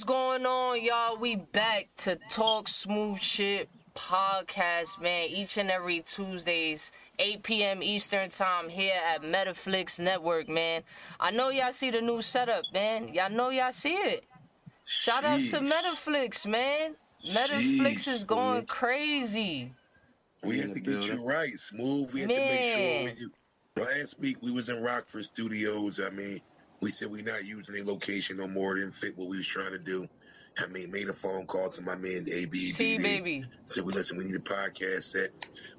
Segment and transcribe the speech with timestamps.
[0.00, 1.18] What's going on, y'all?
[1.18, 5.28] We back to Talk Smooth Shit podcast, man.
[5.28, 7.82] Each and every Tuesdays, 8 p.m.
[7.82, 10.84] Eastern Time here at Metaflix Network, man.
[11.20, 13.12] I know y'all see the new setup, man.
[13.12, 14.24] Y'all know y'all see it.
[14.86, 16.96] Shout out to Metaflix, man.
[17.34, 19.70] Metaflix is going crazy.
[20.42, 22.10] We had to get you right, smooth.
[22.14, 23.04] We had to Man.
[23.04, 23.28] make sure.
[23.76, 26.00] We, last week we was in Rockford Studios.
[26.00, 26.40] I mean,
[26.80, 28.74] we said we not using a location no more.
[28.74, 30.08] Didn't fit what we was trying to do.
[30.58, 32.72] I mean, made a phone call to my man AB.
[32.72, 33.44] T baby.
[33.66, 34.18] Said we listen.
[34.18, 35.30] We need a podcast set.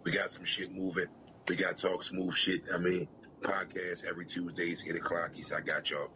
[0.03, 1.07] We got some shit moving.
[1.47, 2.61] We got talk smooth shit.
[2.73, 3.07] I mean,
[3.41, 5.31] podcast every Tuesdays eight o'clock.
[5.33, 6.11] He said, "I got y'all."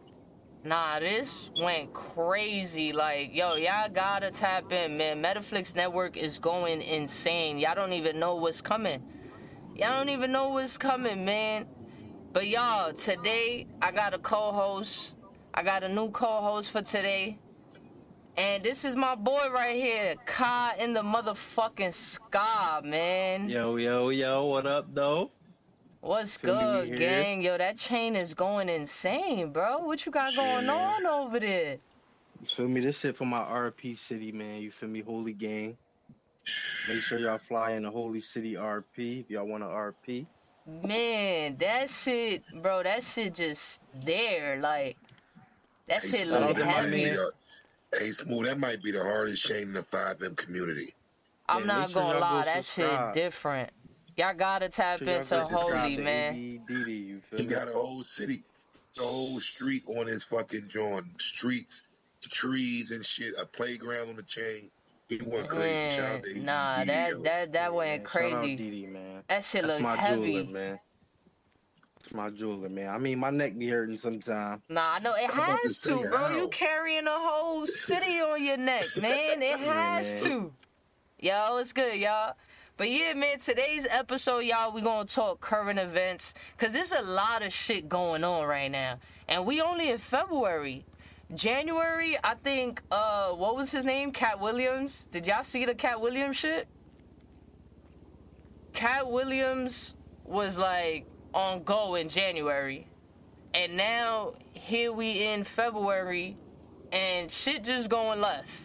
[0.64, 2.92] Nah, this went crazy.
[2.92, 5.22] Like, yo, y'all gotta tap in, man.
[5.22, 7.58] Metaflix Network is going insane.
[7.58, 9.02] Y'all don't even know what's coming.
[9.76, 11.66] Y'all don't even know what's coming, man.
[12.36, 15.14] But y'all, today I got a co-host.
[15.54, 17.38] I got a new co-host for today.
[18.36, 23.48] And this is my boy right here, Kai in the motherfucking sky, man.
[23.48, 25.30] Yo, yo, yo, what up, though?
[26.02, 27.40] What's Good good, gang?
[27.40, 29.78] Yo, that chain is going insane, bro.
[29.78, 31.78] What you got going on over there?
[32.42, 32.82] You feel me?
[32.82, 34.60] This shit for my RP city, man.
[34.60, 35.00] You feel me?
[35.00, 35.74] Holy gang.
[36.86, 40.26] Make sure y'all fly in the Holy City RP if y'all want to RP.
[40.66, 44.58] Man, that shit, bro, that shit just there.
[44.60, 44.96] Like,
[45.86, 47.32] that Hey, shit Smooth, look that might be the-
[47.98, 48.46] Hey, smooth.
[48.46, 50.92] That might be the hardest chain in the FiveM community.
[51.48, 53.70] I'm Yeah, not gonna lie, go that shit different.
[54.16, 56.34] Y'all gotta tap sure y'all into Holy, man.
[56.34, 57.48] ABDD, you He me?
[57.54, 58.42] got a whole city,
[58.96, 61.20] the whole street on his fucking joint.
[61.22, 61.86] Streets,
[62.28, 64.68] trees and shit, a playground on the chain.
[65.08, 65.96] He went crazy.
[65.96, 67.22] Shout out to nah, ABD, that yo.
[67.22, 68.10] that that Yeah, went man.
[68.12, 68.56] Shout out crazy.
[68.56, 69.22] Didi, man.
[69.28, 70.32] That shit That's look my heavy.
[70.32, 70.80] jeweler, man.
[72.00, 72.88] It's my jeweler, man.
[72.88, 74.62] I mean, my neck be hurting sometimes.
[74.68, 76.16] Nah, I know it I'm to has to, bro.
[76.18, 76.36] how?
[76.36, 79.42] You carrying a whole city on your neck, man.
[79.42, 80.32] It has man.
[80.32, 80.52] to.
[81.20, 82.34] Yo, it's good, y'all.
[82.76, 86.34] But yeah, man, today's episode, y'all, we gonna talk current events.
[86.58, 88.98] Cause there's a lot of shit going on right now.
[89.28, 90.84] And we only in February.
[91.34, 94.12] January, I think uh what was his name?
[94.12, 95.06] Katt Williams.
[95.06, 96.68] Did y'all see the Katt Williams shit?
[98.72, 102.86] Katt Williams was like on go in January.
[103.54, 106.36] And now here we in February
[106.92, 108.62] and shit just going left.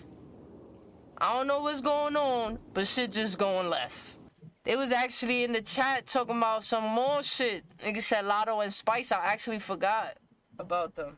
[1.17, 4.17] I don't know what's going on, but shit just going left.
[4.63, 7.63] They was actually in the chat talking about some more shit.
[7.79, 9.11] Nigga said Latto and Spice.
[9.11, 10.17] I actually forgot
[10.59, 11.17] about them.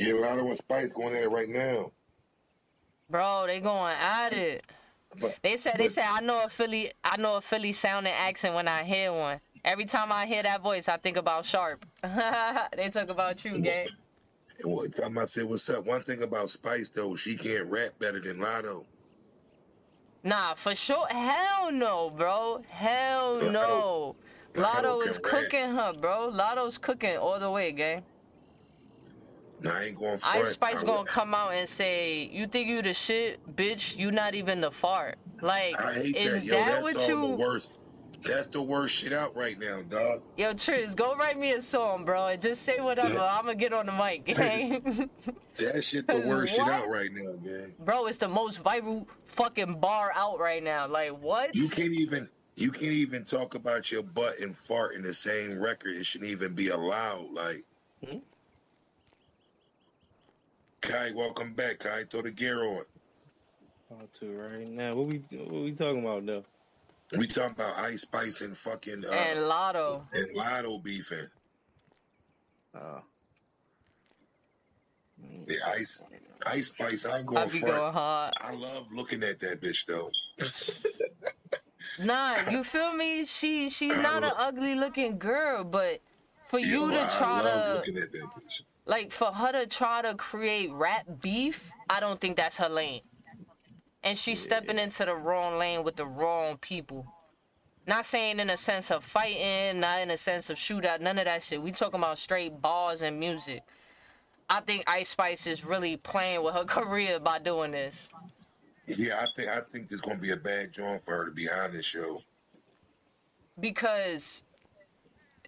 [0.00, 1.92] Yeah, Latto and Spice going at it right now.
[3.10, 4.64] Bro, they going at it.
[5.20, 8.12] But- They said they but- said I know a Philly I know a Philly sounding
[8.12, 9.40] accent when I hear one.
[9.62, 11.84] Every time I hear that voice, I think about Sharp.
[12.02, 13.88] they talk about you, gang.
[14.62, 15.84] And what time I say what's up?
[15.84, 18.84] One thing about Spice though, she can't rap better than Latto.
[20.22, 21.06] Nah, for sure.
[21.08, 22.62] Hell no, bro.
[22.68, 24.16] Hell no.
[24.54, 25.42] Latto Latto is can rap.
[25.42, 26.30] cooking her, bro.
[26.32, 28.02] Latto's cooking all the way, gang.
[29.62, 30.36] Nah, I ain't going front.
[30.36, 33.96] Ice Spice I gonna would- come out and say, "You think you the shit, bitch?
[33.98, 36.46] You not even the fart." Like, I hate is that.
[36.46, 37.20] Yo, that that's what you?
[37.28, 37.72] the worst.
[38.22, 40.20] That's the worst shit out right now, dog.
[40.36, 43.14] Yo, Triz, go write me a song, bro, and just say whatever.
[43.14, 43.34] Yeah.
[43.38, 45.08] I'm gonna get on the mic, gang.
[45.56, 46.70] That shit the Cause worst shit what?
[46.72, 47.72] out right now, gang.
[47.78, 50.86] bro, it's the most viral fucking bar out right now.
[50.86, 51.54] Like, what?
[51.54, 55.58] You can't even you can't even talk about your butt and fart in the same
[55.58, 55.96] record.
[55.96, 57.30] It shouldn't even be allowed.
[57.32, 57.64] Like
[58.06, 58.18] Hmm?
[60.80, 61.80] Kai, welcome back.
[61.80, 62.84] Kai, throw the gear on.
[63.90, 64.94] How to right now?
[64.94, 66.44] What we what we talking about though?
[67.18, 70.04] We talking about Ice Spice and fucking uh, and Latto.
[70.12, 71.26] and Latto beefing.
[72.74, 73.00] Uh,
[75.46, 76.00] The Ice
[76.46, 77.74] Ice Spice, I ain't I going be front.
[77.74, 78.34] going hard.
[78.40, 80.10] I love looking at that bitch though.
[81.98, 83.24] Nah, you feel me?
[83.24, 86.00] She she's not an ugly looking girl, but
[86.44, 87.92] for you Yo, to I try love to
[88.90, 89.12] looking at that bitch.
[89.12, 93.02] like for her to try to create rap beef, I don't think that's her lane.
[94.02, 97.06] And she's stepping into the wrong lane with the wrong people.
[97.86, 101.26] Not saying in a sense of fighting, not in a sense of shootout, none of
[101.26, 101.62] that shit.
[101.62, 103.62] We talking about straight bars and music.
[104.50, 108.10] I think Ice Spice is really playing with her career by doing this.
[108.86, 111.48] Yeah, I think I think there's gonna be a bad joint for her to be
[111.50, 112.22] on this show.
[113.60, 114.44] because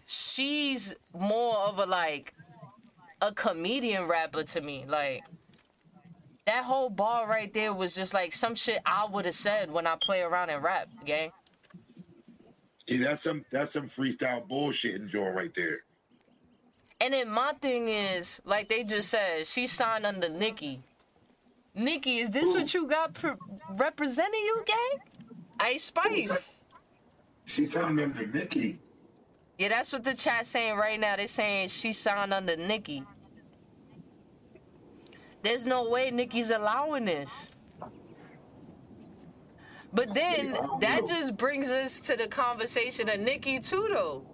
[0.06, 2.34] she's more of a like
[3.22, 4.84] a comedian rapper to me.
[4.86, 5.22] Like
[6.46, 9.86] that whole bar right there was just like some shit I would have said when
[9.86, 11.30] I play around and rap, gang.
[12.88, 15.78] Yeah, that's some that's some freestyle bullshit and joint right there.
[17.00, 20.82] And then my thing is, like they just said, she signed under Nicki.
[21.74, 23.30] Nikki, is this what you got pr-
[23.70, 25.00] representing you, gang?
[25.58, 26.64] Ice Spice.
[27.46, 28.78] She signed under Nicki.
[29.58, 31.16] Yeah, that's what the chat saying right now.
[31.16, 33.04] They're saying she signed under Nicki.
[35.42, 37.54] There's no way Nicki's allowing this.
[39.92, 44.24] But then that just brings us to the conversation of Nicki too, though,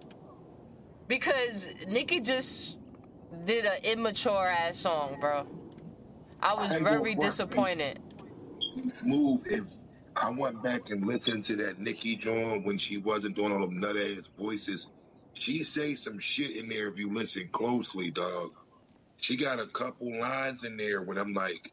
[1.07, 2.77] because Nicki just
[3.43, 5.45] did an immature ass song, bro.
[6.41, 7.99] I was I very disappointed.
[8.99, 9.45] Smooth.
[9.47, 9.63] If
[10.15, 13.79] I went back and listened to that Nicki John when she wasn't doing all them
[13.79, 14.89] nut ass voices,
[15.33, 18.51] she say some shit in there if you listen closely, dog.
[19.19, 21.71] She got a couple lines in there when I'm like,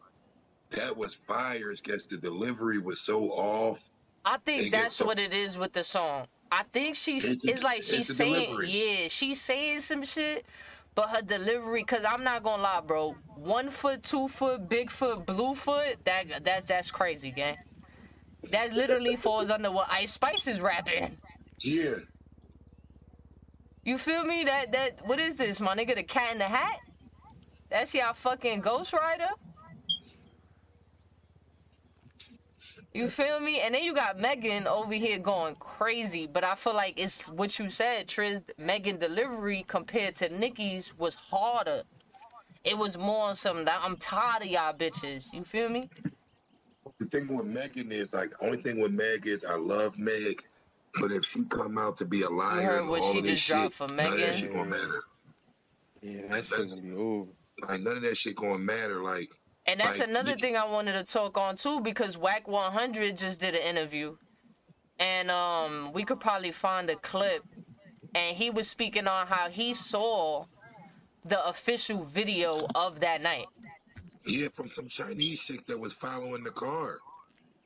[0.70, 1.70] that was fire.
[1.70, 3.88] It's just the delivery was so off.
[4.24, 6.26] I think that's so- what it is with the song.
[6.50, 8.68] I think she's It's it's, like she's it's the saying delivery.
[8.70, 10.46] yeah, she's saying some shit,
[10.94, 13.16] but her delivery cause I'm not gonna lie, bro.
[13.34, 17.56] One foot, two foot, big foot, blue foot, that that that's crazy, gang.
[18.50, 21.16] That literally falls under what Ice Spice is rapping.
[21.60, 21.96] Yeah.
[23.84, 24.44] You feel me?
[24.44, 25.96] That that what is this, my nigga?
[25.96, 26.78] The cat in the hat?
[27.68, 29.28] That's y'all fucking Ghost Rider?
[32.94, 33.60] You feel me?
[33.60, 37.58] And then you got Megan over here going crazy, but I feel like it's what
[37.58, 38.42] you said, Triz.
[38.56, 41.82] Megan delivery compared to Nicki's was harder.
[42.64, 45.32] It was more on some that I'm tired of y'all bitches.
[45.34, 45.90] You feel me?
[46.98, 50.42] The thing with Megan is like, only thing with Meg is I love Meg,
[50.98, 53.34] but if she come out to be a liar, heard what all she of this
[53.34, 54.26] just dropped shit, for none of Megan?
[54.30, 55.04] that shit gonna matter.
[56.00, 57.30] Yeah, that shit gonna be over.
[57.62, 59.02] Like none of that shit gonna matter.
[59.02, 59.30] Like
[59.66, 63.16] And that's Like, another you- thing I wanted to talk on too, because Wack 100
[63.16, 64.16] just did an interview,
[64.98, 67.42] and um, we could probably find a clip,
[68.14, 70.44] and he was speaking on how he saw
[71.24, 73.46] the official video of that night.
[74.26, 76.98] yeah, from some Chinese chick that was following the car.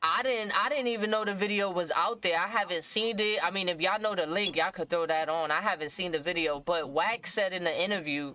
[0.03, 2.39] I didn't I didn't even know the video was out there.
[2.39, 3.39] I haven't seen it.
[3.45, 5.51] I mean, if y'all know the link, y'all could throw that on.
[5.51, 8.35] I haven't seen the video, but Wack said in the interview,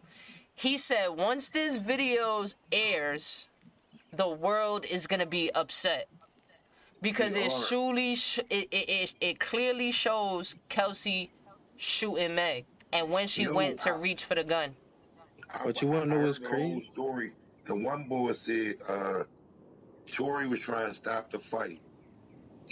[0.55, 3.47] he said once this video airs,
[4.13, 6.07] the world is gonna be upset
[7.01, 7.67] because it are.
[7.67, 11.31] surely sh- it, it it it clearly shows Kelsey
[11.77, 14.75] shooting Meg, and when she You know, went to I- reach for the gun.
[15.49, 16.89] I- But you wanna know heard what's the crazy?
[16.93, 17.33] Story.
[17.67, 19.23] The one boy said uh,
[20.09, 21.81] Tory was trying to stop the fight.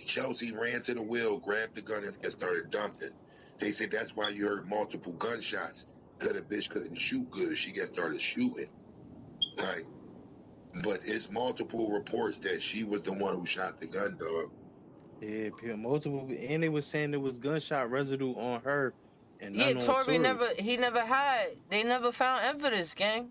[0.06, 3.09] Chelsea ran to the wheel, grabbed the gun, and started dumping.
[3.59, 5.86] They said that's why you heard multiple gunshots.
[6.19, 7.57] Cause the bitch couldn't shoot good.
[7.57, 8.69] She got started shooting.
[9.57, 9.86] Like,
[10.83, 14.50] but it's multiple reports that she was the one who shot the gun, dog.
[15.21, 18.94] Yeah, multiple, and they was saying there was gunshot residue on her,
[19.39, 20.18] and Yeah, none Tory Tory.
[20.18, 23.30] never he never had they never found evidence, gang.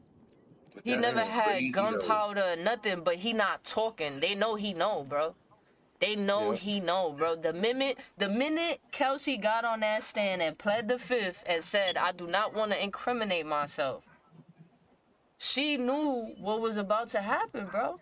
[0.75, 4.21] But He never had gunpowder or nothing, but he not talking.
[4.21, 5.35] They know he know, bro.
[6.03, 6.59] They know Yeah.
[6.59, 7.37] he know, bro.
[7.37, 11.97] The minute the minute Kelsey got on that stand and pled the fifth and said,
[11.97, 14.05] I do not want to incriminate myself.
[15.39, 18.01] She knew what was about to happen, bro.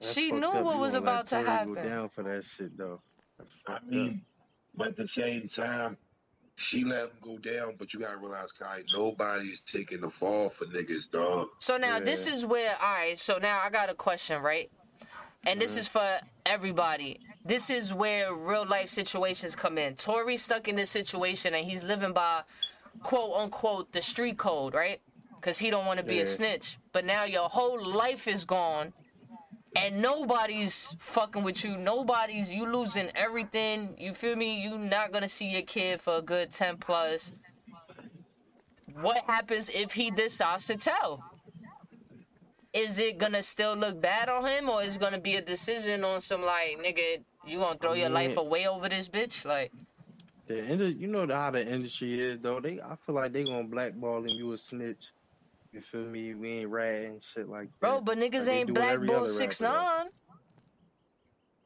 [0.00, 1.74] That's she knew what was about to happen.
[1.74, 3.02] down for that shit though.
[3.38, 3.90] I fucked up.
[3.90, 4.22] mean,
[4.74, 5.98] but at the same time,
[6.56, 7.74] she let him go down.
[7.78, 11.48] But you gotta realize, Kai, nobody is taking the fall for niggas, dog.
[11.58, 13.20] So now this is where all right.
[13.20, 14.70] So now I got a question, right?
[15.46, 16.06] And this is for
[16.46, 17.20] everybody.
[17.44, 19.94] This is where real life situations come in.
[19.94, 22.42] Tory's stuck in this situation and he's living by
[23.02, 25.00] quote unquote the street code, right?
[25.34, 26.78] Because he don't want to be a snitch.
[26.92, 28.94] But now your whole life is gone
[29.76, 31.76] and nobody's fucking with you.
[31.76, 33.94] Nobody's you losing everything.
[33.98, 34.62] You feel me?
[34.62, 37.32] You not gonna see your kid for a good ten plus.
[39.00, 41.33] What happens if he decides to tell?
[42.74, 46.02] Is it gonna still look bad on him, or is it gonna be a decision
[46.02, 47.22] on some like nigga?
[47.46, 49.44] You gonna throw your life away over this bitch?
[49.46, 49.70] Like,
[50.48, 52.60] The indus- you know how the industry is though.
[52.60, 55.12] They, I feel like they gonna blackball and you a snitch.
[55.72, 56.34] You feel me?
[56.34, 57.80] We ain't rat and shit like that.
[57.80, 60.08] bro, but niggas Like ain't do blackball six nine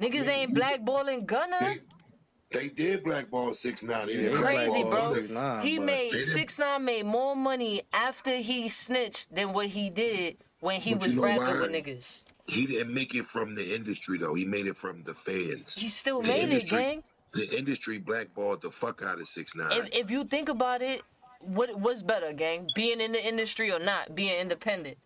[0.00, 1.58] Niggas Yeah, ain't blackballing Gunna.
[1.60, 4.06] They, they did blackball six nine.
[4.06, 4.92] They didn't Crazy, bro.
[4.92, 9.90] other- Nah, He made six nine made more money after he snitched than what he
[9.90, 11.60] did when he But was you know rapping why?
[11.60, 12.22] with niggas.
[12.46, 14.34] He didn't make it from the industry though.
[14.34, 15.74] He made it from the fans.
[15.76, 17.04] He still The made it, industry- gang.
[17.32, 19.70] The industry blackballed the fuck out of six nine.
[19.72, 21.02] If if you think about it,
[21.42, 22.68] what what's better, gang?
[22.74, 24.14] Being in the industry or not?
[24.14, 24.96] Being independent?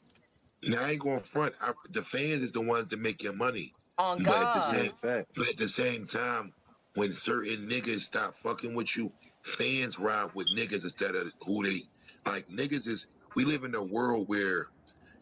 [0.62, 1.54] Now I ain't going front.
[1.60, 3.74] I, the fans is the ones that make your money.
[3.98, 6.52] On But at the same- But at the same time,
[6.94, 11.82] when certain niggas stop fucking with you, fans ride with niggas instead of who they
[12.24, 12.48] like.
[12.48, 14.68] Niggas is we live in a world where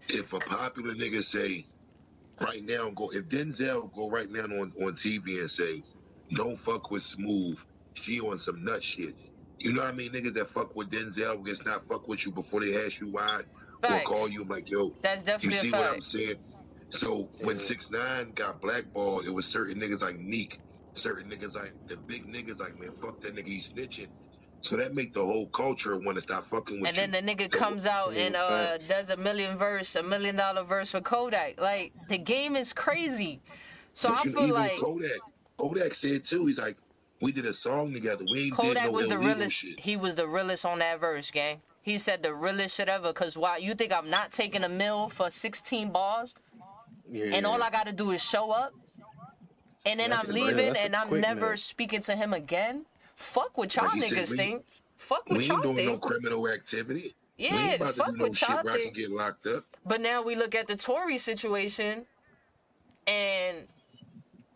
[0.09, 1.64] if a popular nigga say
[2.40, 5.83] right now go if Denzel go right now on, on TV and say,
[6.30, 7.61] Don't fuck with smooth,
[7.95, 9.14] she on some nut shit.
[9.59, 10.12] You know what I mean?
[10.12, 13.42] Niggas that fuck with Denzel gets not fuck with you before they ask you why
[13.83, 13.95] Facts.
[13.95, 16.57] or call you like, yo, That's definitely you definitely see a what I'm saying?
[16.90, 20.59] So when six nine got blackballed, it was certain niggas like Neek,
[20.95, 24.09] certain niggas like the big niggas like, man, fuck that nigga, he's snitching.
[24.62, 27.07] So that make the whole culture want to stop fucking with And you.
[27.07, 30.90] then the nigga comes out and uh does a million verse, a million dollar verse
[30.90, 31.59] for Kodak.
[31.61, 33.40] Like the game is crazy.
[33.95, 35.19] So But I you feel even like Kodak,
[35.59, 36.47] Kodak said too.
[36.47, 36.76] He's like,
[37.23, 38.25] we did a song together.
[38.31, 39.55] We ain't did Kodak no was the realest.
[39.57, 39.81] shit.
[39.81, 41.62] He was the realest on that verse, gang.
[41.83, 43.12] He said the realest shit ever.
[43.14, 43.57] Cause why?
[43.57, 46.35] You think I'm not taking a mill for 16 bars,
[47.11, 47.35] Yeah.
[47.35, 48.75] and all I gotta do is show up,
[49.87, 51.57] and then That's I'm leaving, and I'm never mill.
[51.57, 52.85] speaking to him again?
[53.21, 54.65] Fuck what y'all Like he said, niggas think.
[54.97, 55.65] Fuck what y'all think.
[55.65, 57.15] We ain't doing no criminal activity.
[57.39, 58.97] we Yeah, ain't about fuck to do no what shit y'all where I can think.
[58.97, 59.65] get locked up.
[59.85, 62.07] But now we look at the Tory situation,
[63.07, 63.69] and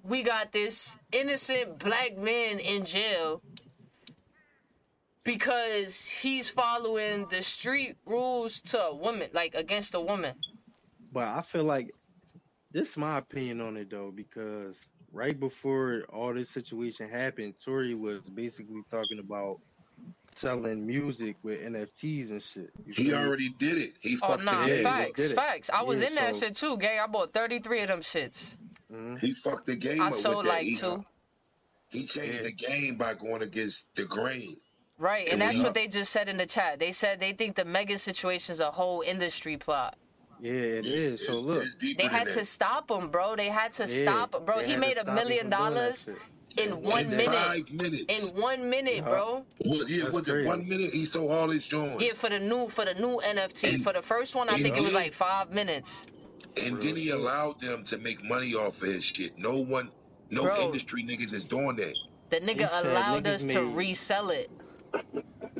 [0.02, 3.42] we got this innocent black man in jail
[5.25, 10.35] because he's following the street rules to a woman, like against a woman.
[11.12, 11.90] But I feel like
[12.73, 17.94] this is my opinion on it though, because right before all this situation happened, Tory
[17.94, 19.61] was basically talking about
[20.35, 22.71] selling music with NFTs and shit.
[22.85, 23.25] You He feel me?
[23.25, 23.94] already did it.
[24.00, 24.76] He Oh fucked nah, the game.
[24.78, 25.71] he facts, facts.
[25.73, 26.99] I was Yeah, in that so- shit too, gang.
[26.99, 28.56] I bought 33 of them shits.
[28.92, 29.21] Mhm.
[29.21, 31.04] He fucked the game I up sold with like he, two.
[31.88, 32.42] He changed Yeah.
[32.42, 34.56] the game by going against the grain.
[34.99, 36.80] Right, and It that's was- what they just said in the chat.
[36.80, 39.97] They said they think the Megan situation is a whole industry plot.
[40.40, 41.20] Yeah, it is.
[41.26, 41.64] So It's- look,
[41.98, 43.36] They had to stop him, bro.
[43.36, 44.58] They had to yeah, stop, bro.
[44.60, 46.08] He made a million from doing that dollars
[46.56, 47.26] in one in minute.
[47.26, 48.04] Five minutes.
[48.08, 49.00] In one minute, Yeah.
[49.02, 49.44] bro.
[49.64, 50.92] Well, yeah, was it one minute?
[50.92, 52.02] He sold all his joints.
[52.04, 53.74] Yeah, for the new for the new NFT.
[53.74, 56.06] And- For the first one, I and think it was then- like five minutes.
[56.56, 59.36] and then he allowed them to make money off of his shit.
[59.38, 59.90] No one,
[60.30, 60.66] no Bro.
[60.66, 61.96] industry niggas is doing that.
[62.30, 64.50] The nigga said allowed niggas us to resell it.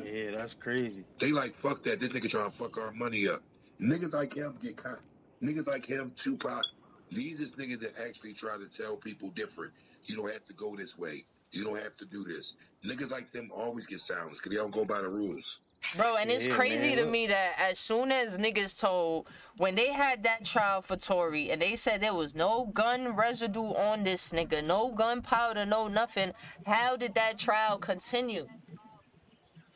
[0.03, 1.03] Yeah, that's crazy.
[1.19, 1.99] They like fuck that.
[1.99, 3.41] This nigga trying to fuck our money up.
[3.81, 4.99] Niggas like him get caught.
[5.41, 6.63] Niggas like him, Tupac.
[7.11, 9.73] These is niggas that actually try to tell people different.
[10.05, 11.23] You don't have to go this way.
[11.51, 12.55] You don't have to do this.
[12.83, 15.61] Niggas like them always get silenced because they don't go by the rules.
[15.97, 19.27] Bro, and it's Yeah, crazy man, to me that as soon as niggas told
[19.57, 23.73] when they had that trial for Tory and they said there was no gun residue
[23.73, 26.33] on this nigga, no gunpowder, no nothing,
[26.65, 28.47] how did that trial continue?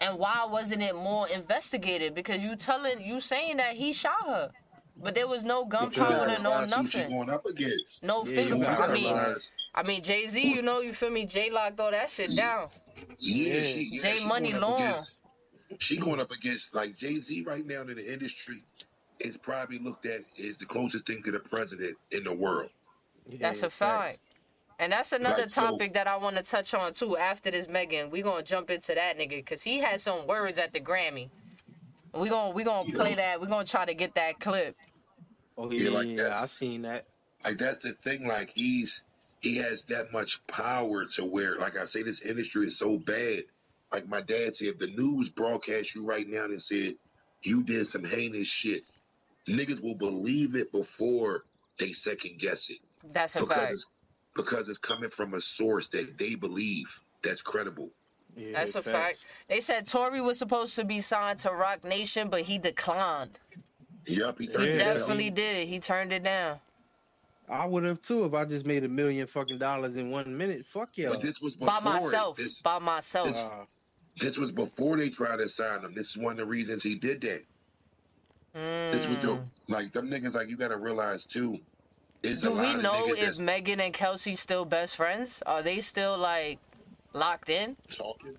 [0.02, 2.16] And why wasn't it more investigated?
[2.16, 4.52] Because you telling you saying that he shot her.
[5.02, 7.10] But there was no gunpowder, gotta no realize nothing.
[7.10, 8.04] going up against.
[8.04, 8.78] No Yeah, You you fingerprint.
[8.78, 9.52] gotta I mean realize.
[9.76, 11.26] I mean Jay Z, you know, you feel me?
[11.26, 12.70] Jay locked all that shit down.
[13.18, 13.64] Yeah, Yeah.
[13.64, 14.82] she, yeah, Jay she Money Long.
[14.82, 15.20] against-
[15.80, 18.62] She going up against like Jay Z right now in the industry
[19.20, 22.70] is probably looked at as the closest thing to the president in the world.
[23.40, 24.20] That's Yeah, a fact.
[24.80, 27.68] And that's another Like, so- topic that I want to touch on too after this
[27.68, 28.10] Megan.
[28.10, 31.30] We gonna jump into that nigga because he had some words at the Grammy.
[32.14, 33.40] We gonna we gonna play that.
[33.42, 34.76] We gonna try to get that clip.
[35.58, 37.06] Oh Yeah, yeah, like yeah, I seen that.
[37.44, 38.26] Like that's the thing.
[38.26, 39.04] Like he's
[39.42, 43.44] he has that much power to where, like I say, this industry is so bad.
[43.92, 46.96] Like my dad said, if the news broadcast you right now and said
[47.44, 48.84] you did some heinous shit,
[49.48, 51.44] niggas will believe it before
[51.78, 52.80] they second guess it
[53.12, 53.86] That's a because fact.
[54.40, 57.90] It's, because it's coming from a source that they believe that's credible.
[58.38, 59.22] Yeah, That's a facts.
[59.22, 59.26] fact.
[59.50, 63.38] They said Tory was supposed to be signed to Roc Nation, but he declined.
[64.06, 64.98] Yep, he He turned Yeah, it down.
[64.98, 65.68] definitely did.
[65.68, 66.60] He turned it down.
[67.50, 70.66] I would have too if I just made a million fucking dollars in one minute.
[70.68, 71.10] Fuck yeah.
[71.10, 72.38] But this was before By myself.
[72.38, 73.28] This, By myself.
[73.30, 73.66] this- Uh,
[74.20, 75.94] this was before they tried to sign him.
[75.96, 77.44] This is one of the reasons he did that.
[78.54, 79.46] This was the Mm.
[79.68, 80.36] like them niggas.
[80.36, 81.60] Like you got to realize too.
[82.22, 85.42] Do we know if that's Megan and Kelsey still best friends?
[85.46, 86.60] Are they still like
[87.14, 87.78] locked in?
[87.90, 88.36] talking?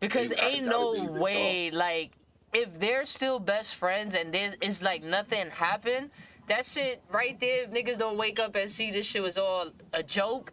[0.00, 2.12] Because They ain't no way, like,
[2.54, 6.10] if they're still best friends and there's it's like nothing happened,
[6.46, 9.70] that shit right there, if niggas don't wake up and see this shit was all
[9.92, 10.52] a joke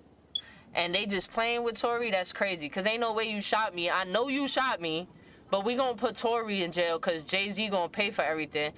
[0.73, 2.67] and they just playing with Tory, that's crazy.
[2.67, 3.89] Cause ain't no way you shot me.
[3.89, 5.07] I know you shot me,
[5.49, 8.73] but we gonna put Tory in jail cause Jay Z gonna pay for everything.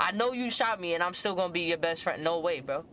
[0.00, 2.22] I know you shot me and I'm still gonna be your best friend.
[2.22, 2.84] No way, bro.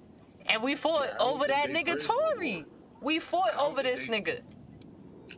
[0.47, 2.65] And we fought Yeah, over that nigga Tory.
[3.01, 4.41] We fought over this they- nigga.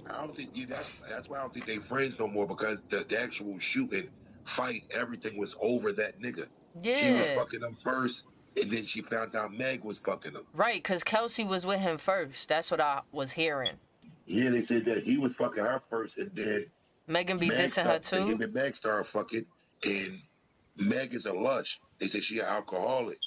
[0.09, 2.81] I don't think yeah, that's that's why I don't think they friends no more because
[2.89, 4.09] the, the actual shooting
[4.45, 6.47] fight, everything was over that nigga.
[6.81, 6.95] Yeah.
[6.95, 8.25] She was fucking him first,
[8.61, 10.43] and then she found out Meg was fucking him.
[10.53, 12.47] Right, because Kelsey was with him first.
[12.47, 13.73] That's what I was hearing.
[14.25, 16.67] Yeah, they said that he was fucking her first, and then
[17.07, 18.37] Megan be Meg dissing her too.
[18.41, 19.45] And Meg started fucking,
[19.85, 20.19] and
[20.79, 21.79] Meg is a lush.
[21.99, 23.19] They say she an alcoholic.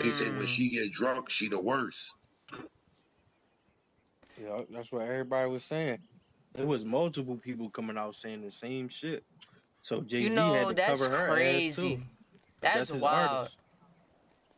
[0.00, 0.48] They say when Mm.
[0.48, 2.12] she get drunk, she the worst.
[4.40, 5.98] Yeah, that's what everybody was saying.
[6.54, 9.24] There was multiple people coming out saying the same shit.
[9.82, 11.68] So Jay Z You know, had to that's cover her crazy.
[11.68, 12.02] ass too.
[12.60, 13.30] That's, his wild.
[13.30, 13.56] artist.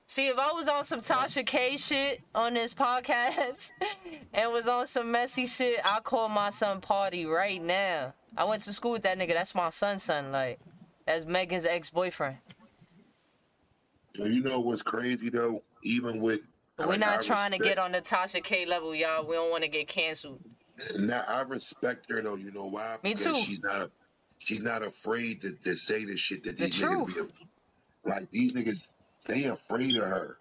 [0.07, 3.71] See, if I was on some Tasha K shit on this podcast
[4.35, 8.12] and was on some messy shit, I call my son Pardi right now.
[8.37, 9.35] I went to school with that nigga.
[9.35, 10.33] That's my son's son.
[10.33, 10.59] Like,
[11.07, 12.37] that's Megan's ex boyfriend.
[14.14, 15.62] You know what's crazy though?
[15.83, 16.40] Even with
[16.78, 19.26] we're like, not I trying to get on the Tasha K level, y'all.
[19.26, 20.40] We don't want to get canceled.
[20.99, 22.37] Now I respect her though.
[22.37, 22.97] You know why?
[23.02, 23.42] Me Because too.
[23.42, 23.90] She's not.
[24.38, 27.40] She's not afraid to, to say the shit that The these niggas truth.
[28.04, 28.11] be.
[28.11, 28.87] Like these niggas,
[29.26, 30.38] they afraid of her.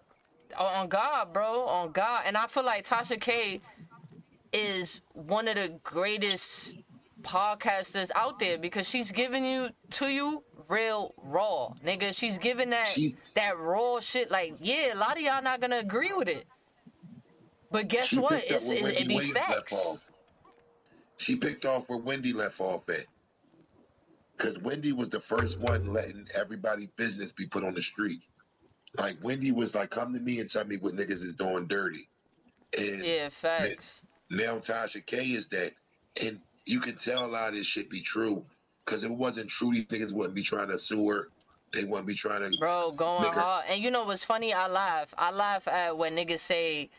[0.58, 1.64] On on God, bro.
[1.64, 2.22] On God.
[2.24, 3.60] And I feel like Tasha K
[4.54, 6.78] is one of the greatest
[7.22, 11.68] podcasters out there because she's giving you to you real raw.
[11.84, 15.60] Nigga, she's giving that She's- that raw shit like, yeah, a lot of y'all not
[15.60, 16.46] gonna agree with it.
[17.70, 18.32] But guess what?
[18.32, 20.10] up It's it, be Williams facts.
[21.18, 23.06] She picked off where Wendy left off at.
[24.36, 28.22] Because Wendy was the first one letting everybody's business be put on the street.
[28.96, 32.08] Like Wendy was like, come to me and tell me what niggas is doing dirty.
[32.78, 34.08] And Yeah, facts.
[34.30, 35.72] now Tasha K is that.
[36.22, 38.44] And you can tell a lot of this shit be true.
[38.84, 41.28] Because if it wasn't true, these niggas wouldn't be trying to sue her.
[41.72, 42.58] They wouldn't be trying to.
[42.58, 43.66] Bro, going hard.
[43.68, 44.52] And you know what's funny?
[44.52, 45.14] I laugh.
[45.16, 46.90] I laugh at when niggas say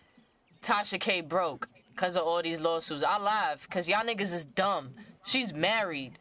[0.62, 3.03] Tasha K broke because of all these lawsuits.
[3.03, 4.94] I laugh because y'all niggas is dumb.
[5.25, 6.18] She's married.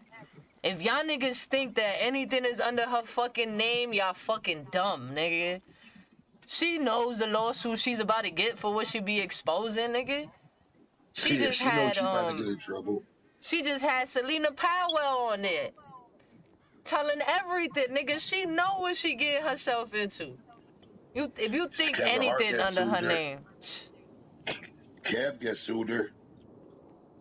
[0.62, 5.62] If y'all niggas think that anything is under her fucking name, y'all fucking dumb, nigga.
[6.46, 10.28] She knows the lawsuit she's about to get for what she be exposing, nigga.
[11.12, 13.02] She Yeah, just she had she about to get um.
[13.40, 14.98] She just had Selena Powell
[15.32, 15.74] on it.
[16.84, 18.18] Telling everything, nigga.
[18.20, 20.34] She know what she getting herself into.
[21.14, 23.08] You if you think Kevin anything under her her.
[23.08, 23.38] name.
[25.04, 26.12] Kev got sued her.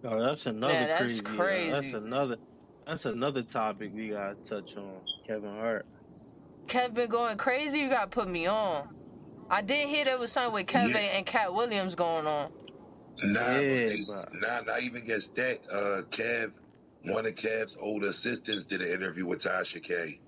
[0.03, 1.25] Oh, that's another Yeah, that's crazy.
[1.25, 1.71] uh, crazy.
[1.71, 2.35] that's another.
[2.87, 5.01] That's another topic we gotta touch on.
[5.27, 5.85] Kevin Hart.
[6.67, 8.87] Kev been going crazy, you gotta put me on.
[9.49, 11.17] I did hear there was something with Kevin Yeah.
[11.17, 12.51] and Katt Williams going on.
[13.23, 15.59] Nah, Yeah, they, but- nah, not even against that.
[15.71, 16.51] Uh, Kev,
[17.05, 20.19] one of Kev's old assistants did an interview with Tasha K.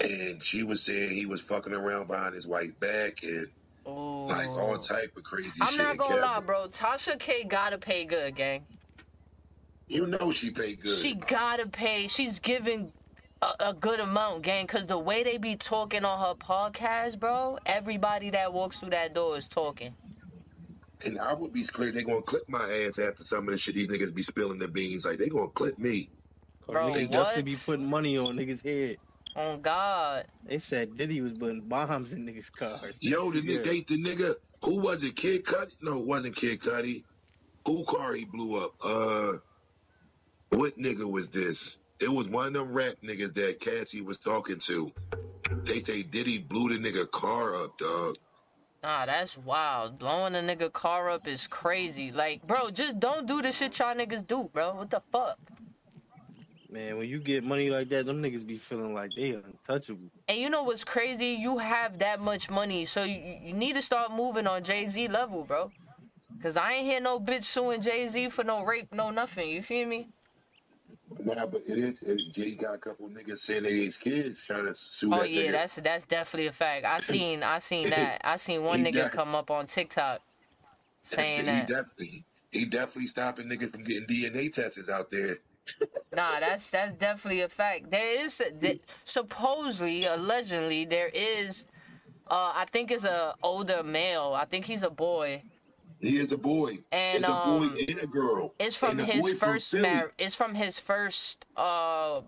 [0.00, 3.46] And she was saying he was fucking around behind his white back and
[3.86, 4.26] Ooh.
[4.26, 5.78] like all type of crazy I'm shit.
[5.78, 6.66] not gonna Kev- lie, bro.
[6.68, 8.66] Tasha K gotta pay good, gang.
[9.86, 10.90] You know she paid good.
[10.96, 12.08] She gotta pay.
[12.08, 12.90] She's giving
[13.42, 14.66] a, a good amount, gang.
[14.66, 19.14] Cause the way they be talking on her podcast, bro, everybody that walks through that
[19.14, 19.94] door is talking.
[21.06, 23.74] And I would be scared they gonna clip my ass after some of the shit
[23.76, 25.06] these niggas be spilling the beans.
[25.06, 26.10] Like they gonna clip me.
[26.68, 28.98] Bro, they definitely be putting money on niggas' head.
[29.36, 32.98] Oh God, They said Diddy was putting bombs in niggas' cars.
[33.02, 33.58] Yo, the Yeah.
[33.60, 35.16] nigga, they, the nigga, who was it?
[35.16, 35.72] Kid Cudi?
[35.82, 37.04] No, it wasn't Kid Cudi.
[37.66, 38.74] Who car he blew up?
[38.82, 39.38] Uh,
[40.50, 41.78] what nigga was this?
[42.00, 44.92] It was one of them rap niggas that Cassie was talking to.
[45.64, 48.18] They say Diddy blew the nigga car up, dog.
[48.84, 49.98] Nah, that's wild.
[49.98, 52.12] Blowing a nigga car up is crazy.
[52.12, 54.74] Like, bro, just don't do the shit y'all niggas do, bro.
[54.74, 55.38] What the fuck?
[56.70, 60.10] Man, when you get money like that, them niggas be feeling like they untouchable.
[60.28, 61.28] And you know what's crazy?
[61.28, 65.08] You have that much money, so you, you need to start moving on Jay Z
[65.08, 65.70] level, bro.
[66.42, 69.48] Cause I ain't hear no bitch suing Jay Z for no rape, no nothing.
[69.48, 70.08] You feel me?
[71.20, 72.02] Nah, but it is.
[72.02, 75.30] It, Jay got a couple niggas saying they his kids trying to sue Oh that
[75.30, 75.52] yeah, nigga.
[75.52, 76.84] that's that's definitely a fact.
[76.84, 78.20] I seen I seen that.
[78.24, 80.22] I seen one nigga come up on TikTok
[81.02, 81.66] saying he that.
[81.66, 85.38] definitely, he definitely stopping niggas from getting DNA tests out there.
[86.12, 87.90] Nah, that's that's definitely a fact.
[87.90, 91.66] There is th- supposedly, allegedly, there is.
[92.26, 94.32] Uh, I think it's a older male.
[94.34, 95.42] I think he's a boy.
[96.00, 96.78] He is a boy.
[96.92, 98.54] And, it's a boy um, and a girl.
[98.58, 99.88] It's from his first Philly.
[99.88, 100.12] mar.
[100.18, 102.20] It's from his first uh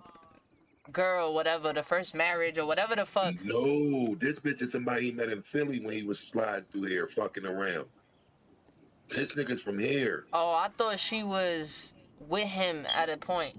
[0.92, 3.35] girl, whatever the first marriage or whatever the fuck.
[3.44, 7.09] No, this bitch is somebody he met in Philly when he was sliding through here,
[7.09, 7.87] fucking around.
[9.11, 10.26] This nigga's from here.
[10.33, 11.94] Oh, I thought she was
[12.29, 13.57] with him at a point.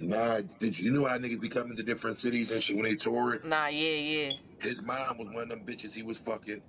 [0.00, 2.84] Nah, did you, you know how niggas be coming to different cities and shit when
[2.84, 3.44] they tour it?
[3.44, 4.32] Nah, yeah, yeah.
[4.60, 6.62] His mom was one of them bitches he was fucking.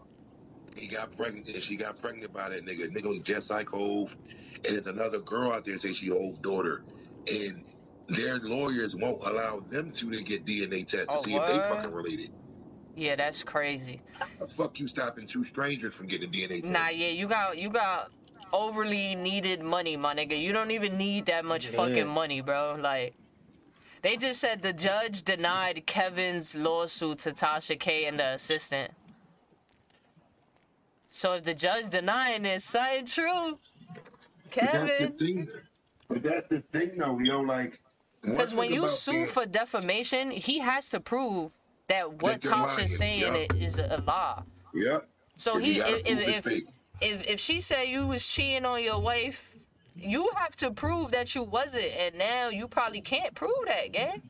[0.76, 2.90] He got pregnant and she got pregnant by that nigga.
[2.90, 4.18] Nigga was just like Hove.
[4.66, 6.84] And there's another girl out there say she Hove's daughter.
[7.32, 7.66] And
[8.08, 11.60] their lawyers won't allow them two to get DNA tests to Oh, see if they
[11.60, 11.66] word?
[11.66, 12.32] fucking related.
[12.96, 14.02] Yeah, that's crazy.
[14.40, 16.66] The fuck you stopping two strangers from getting a DNA test?
[16.66, 18.12] Nah, yeah, you got you got
[18.54, 20.40] overly needed money, my nigga.
[20.40, 21.72] You don't even need that much Yeah.
[21.78, 22.76] fucking money, bro.
[22.80, 23.16] Like
[24.02, 28.94] They just said the judge denied Kevin's lawsuit to Tasha K and the assistant.
[31.10, 33.58] So if the judge denying it, something true.
[34.54, 35.14] But that's the Kevin.
[35.18, 35.48] thing.
[36.08, 37.42] But that's the thing, though, yo.
[37.42, 37.80] Like,
[38.22, 43.22] Because when you sue being- for defamation, he has to prove that what Tasha's saying
[43.22, 43.34] yeah.
[43.34, 44.44] it is a lie.
[44.74, 45.08] Yep.
[45.38, 46.64] So he, if, if, if,
[47.02, 49.56] if if she said you was cheating on your wife,
[49.96, 54.22] you have to prove that you wasn't, and now you probably can't prove that, gang.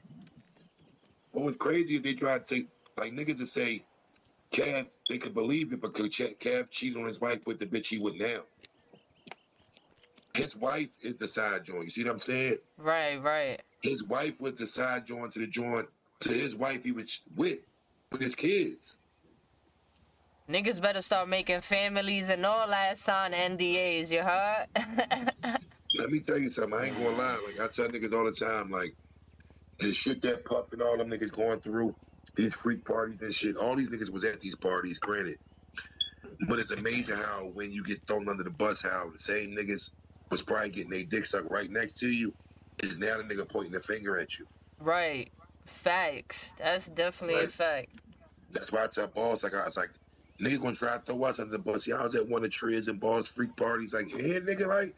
[1.32, 3.84] What was crazy is they tried to take like niggas to say,
[4.52, 8.00] Cav, they could believe it because Cav cheated on his wife with the bitch he
[8.00, 8.42] with now.
[10.34, 11.84] His wife is the side joint.
[11.84, 12.58] You see what I'm saying?
[12.78, 13.62] Right, right.
[13.82, 15.88] His wife was the side joint to the joint
[16.22, 17.60] to his wife he was with
[18.12, 18.98] with his kids.
[20.50, 24.12] Niggas better start making families and all that sign NDAs.
[24.12, 24.66] You heard?
[25.98, 26.74] Let me tell you something.
[26.74, 27.40] I ain't gonna lie.
[27.46, 28.96] Like I tell niggas all the time, like
[29.80, 31.96] the shit that Puff and all them niggas going through,
[32.40, 33.58] these freak parties and shit.
[33.58, 35.38] All these niggas was at these parties, granted.
[36.48, 39.92] But it's amazing how when you get thrown under the bus, how the same niggas
[40.32, 42.34] was probably getting their dick sucked right next to you,
[42.82, 44.46] is now the nigga pointing the finger at you.
[44.80, 45.32] right.
[45.66, 46.54] Facts.
[46.58, 47.90] That's definitely a fact.
[48.52, 49.92] That's why I tell boss, like I was like,
[50.42, 51.86] nigga gonna try to throw us under the bus.
[51.86, 54.96] Yeah, I was at one of Triz and boss freak parties, like, yeah, nigga, like,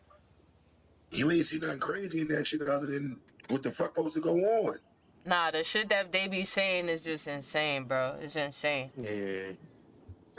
[1.12, 4.22] you ain't see nothing crazy in that shit other than what the fuck supposed to
[4.22, 4.78] go on.
[5.26, 8.16] Nah, the shit that they be saying is just insane, bro.
[8.22, 8.90] It's insane.
[8.98, 9.52] Yeah.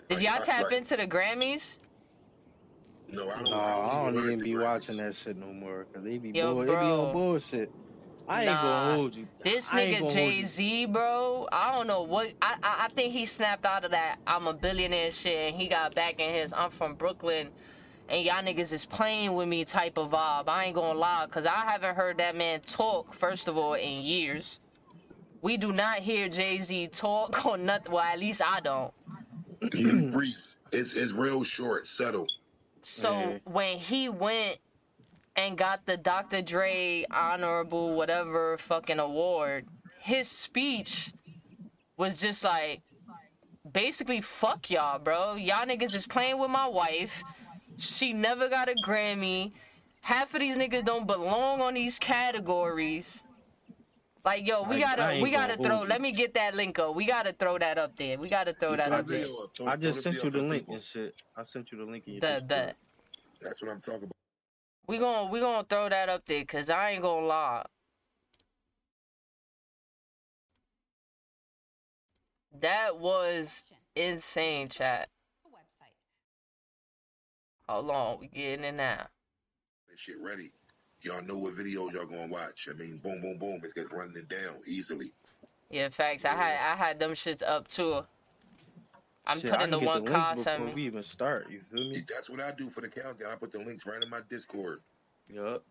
[0.08, 0.72] Did y'all tap right.
[0.72, 1.78] into the Grammys?
[3.08, 3.44] No, I don't.
[3.44, 4.62] No, I don't even be Grammys.
[4.64, 5.86] watching that shit no more.
[5.92, 7.70] Cause they be Yo, bull- they be on bullshit.
[8.28, 9.26] I ain't Nah, gonna hold you.
[9.42, 11.48] This nigga Jay Z, bro.
[11.52, 12.32] I don't know what.
[12.40, 14.18] I, I I think he snapped out of that.
[14.26, 16.52] I'm a billionaire shit, and he got back in his.
[16.52, 17.50] I'm from Brooklyn,
[18.08, 20.48] and y'all niggas is playing with me type of vibe.
[20.48, 24.02] I ain't gonna lie, cause I haven't heard that man talk first of all in
[24.02, 24.60] years.
[25.42, 27.92] We do not hear Jay Z talk or nothing.
[27.92, 28.92] Well, at least I don't.
[29.74, 30.56] He brief.
[30.72, 32.26] It's it's real short, subtle.
[32.82, 33.38] So Yeah.
[33.44, 34.58] when he went
[35.36, 36.42] and got the Dr.
[36.42, 39.66] Dre honorable whatever fucking award,
[40.00, 41.12] his speech
[41.96, 42.80] was just like
[43.72, 45.34] basically fuck y'all, bro.
[45.34, 47.22] Y'all niggas is playing with my wife.
[47.78, 49.52] She never got a Grammy.
[50.02, 53.24] Half of these niggas don't belong on these categories.
[54.24, 55.82] Like yo, we I- I gotta ain't we gotta throw.
[55.82, 56.94] Let me get that link up.
[56.94, 58.18] We gotta throw that up there.
[58.18, 59.24] We gotta throw that Throw up there.
[59.26, 59.56] up.
[59.56, 60.74] Throw- I just sent you the link people.
[60.74, 61.22] and shit.
[61.36, 62.76] I sent you the link in your Bet Discord.
[63.40, 64.12] That's what I'm talking about.
[64.86, 67.64] We gonna we gonna throw that up there, cause I ain't gonna lie.
[72.60, 73.64] That was
[73.96, 75.08] insane, chat.
[77.68, 79.06] Hold on, we getting it now.
[79.88, 80.52] That shit ready.
[81.02, 82.68] Y'all know what videos y'all gonna watch.
[82.70, 83.60] I mean, boom, boom, boom.
[83.64, 85.12] It's just running it down easily.
[85.70, 86.24] Yeah, facts.
[86.24, 88.02] I had I had them shits up too.
[89.26, 90.72] I'm Shit, putting the can get one links car before sent me.
[90.74, 91.50] we even start.
[91.50, 92.02] You feel me?
[92.08, 93.32] That's what I do for the countdown.
[93.32, 94.80] I put the links right in my Discord.
[95.32, 95.62] Yup.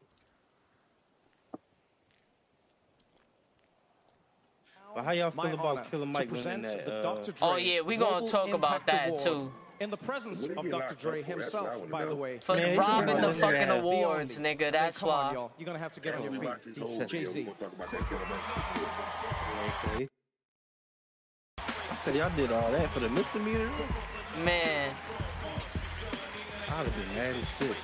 [4.93, 6.85] But how y'all feel honor about Killer to Mike winning present that?
[6.85, 7.31] the Uh, Dr.
[7.31, 9.51] Dre Oh, yeah, we gonna talk about that, too.
[9.81, 10.69] In the presence of Dr.
[10.69, 11.37] locked Dre for?
[11.37, 12.37] That's what I himself, by the way.
[12.39, 13.79] For Man, robbing the fucking that.
[13.79, 14.71] awards, The nigga.
[14.71, 15.33] That's come on, why.
[15.33, 15.51] y'all.
[15.57, 16.43] You're gonna have to get on your feet.
[16.43, 17.05] watch this whole video.
[17.07, 17.39] Jay-Z.
[17.39, 19.95] We gonna talk about that Killer Mike.
[19.95, 20.07] okay.
[21.57, 23.69] I said y'all did all that for the misdemeanor.
[24.45, 24.93] Man,
[26.69, 27.75] I'd have been mad as shit.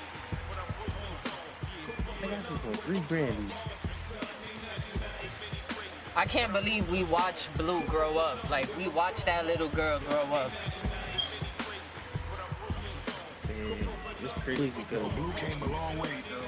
[2.22, 3.52] Nigga, I just won three brandies.
[6.16, 8.48] I can't believe we watched Blue grow up.
[8.52, 10.52] Like we watched that little girl grow up.
[14.32, 16.46] It's crazy because Blue came a long way, though.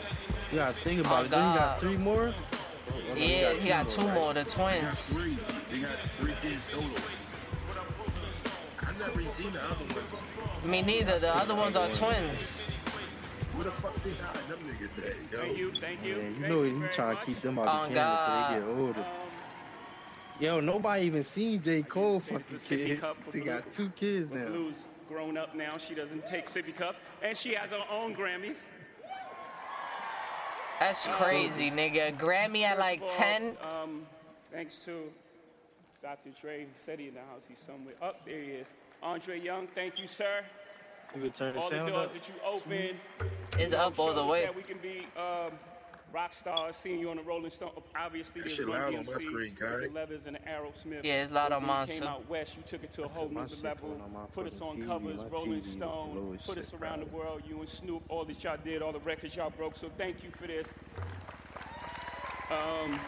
[0.52, 1.30] you gotta think about Oh, it.
[1.32, 2.34] Then you got three more.
[2.34, 4.14] Oh, no, you Yeah, he got two right?
[4.14, 5.10] more, the They got twins.
[5.14, 5.38] three.
[5.72, 6.90] They got three kids total.
[8.82, 10.24] I never even seen the other ones.
[10.66, 11.20] Me neither.
[11.20, 12.72] The other ones are twins.
[13.56, 14.34] Who the fuck they got?
[14.48, 15.40] Them niggas at, yo.
[15.40, 16.16] Thank you, thank you.
[16.16, 18.50] Man, you thank know you he trying to keep them out Oh, the camera God.
[18.50, 19.00] till they get older.
[19.00, 19.06] Um,
[20.42, 21.82] Yo, nobody even seen J.
[21.84, 23.02] Cole fucking a kids.
[23.34, 24.46] He got two kids now.
[24.48, 25.78] Blue's grown up now.
[25.78, 28.68] She doesn't take sippy cup, and she has her own Grammys.
[30.80, 32.18] That's crazy, nigga.
[32.18, 33.58] Grammy at like all, 10.
[33.70, 34.06] Um,
[34.54, 35.12] thanks to
[36.02, 36.30] Dr.
[36.40, 36.60] Dre.
[36.62, 37.42] He said he in the house.
[37.50, 37.96] He's somewhere.
[38.02, 38.68] Up there he is.
[39.04, 40.42] Andre Young, thank you, sir.
[41.20, 42.14] You turn All the doors up.
[42.14, 42.96] that you open.
[43.58, 44.44] It's up all the way.
[44.44, 45.52] That we can be um,
[46.14, 46.76] rock stars.
[46.76, 47.72] Seeing you on the Rolling Stone.
[47.96, 50.40] Obviously, That there's shit Run loud on my DMC, screen, with The Leathers and the
[50.40, 51.04] Aerosmith.
[51.04, 53.08] Yeah, it's loud When on we mine, came out west, you took it to a
[53.08, 53.90] whole My nother level.
[53.90, 56.38] going on my Put us on TV, covers, Rolling TV Stone.
[56.46, 57.42] Put shit, us around the world.
[57.48, 59.76] You and Snoop, all that y'all did, all the records y'all broke.
[59.78, 60.68] So thank you for this.
[62.52, 63.00] Um,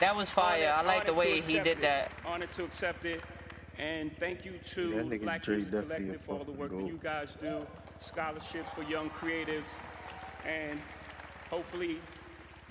[0.00, 0.72] That was fire.
[0.76, 1.80] I like the way he accept did it.
[1.82, 2.10] that.
[2.24, 3.20] Honored to accept it.
[3.78, 6.86] And thank you to that nigga Black Dre Music Collective for all the work that
[6.86, 7.66] you guys do,
[8.00, 9.68] scholarships for young creatives,
[10.46, 10.78] and
[11.48, 11.98] hopefully,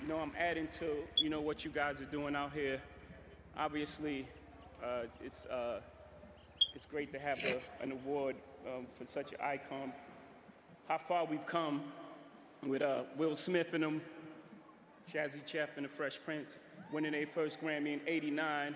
[0.00, 2.80] you know, I'm adding to, you know, what you guys are doing out here.
[3.56, 4.26] Obviously,
[4.82, 5.80] uh, it's, uh,
[6.74, 8.36] it's great to have a, an award
[8.66, 9.92] um, for such an icon.
[10.88, 11.82] How far we've come
[12.66, 14.00] with uh, Will Smith and them,
[15.12, 16.58] Jazzy Jeff and the Fresh Prince
[16.92, 18.74] winning their first Grammy in 89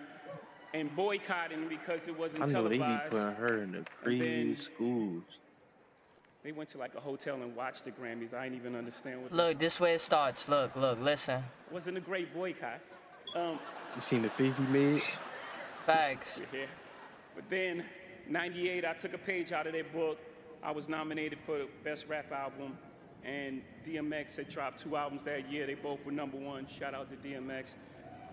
[0.75, 3.11] and boycotting because it wasn't I know they be televised.
[3.11, 5.23] putting her in the craziest schools.
[6.45, 8.35] They went to like a hotel and watched the Grammys.
[8.35, 9.33] I didn't even understand what.
[9.33, 10.47] Look, this way it starts.
[10.47, 11.43] Look, look, listen.
[11.73, 12.81] Wasn't a great boycott.
[13.35, 13.59] Um,
[13.97, 15.03] You seen the face he made?
[15.87, 16.43] Facts.
[16.53, 16.67] yeah.
[17.35, 17.83] But then,
[18.29, 20.19] 98, I took a page out of their book.
[20.63, 22.77] I was nominated for the Best Rap Album,
[23.25, 25.67] and DMX had dropped two albums that year.
[25.67, 26.67] They both were number one.
[26.67, 27.71] Shout out to DMX.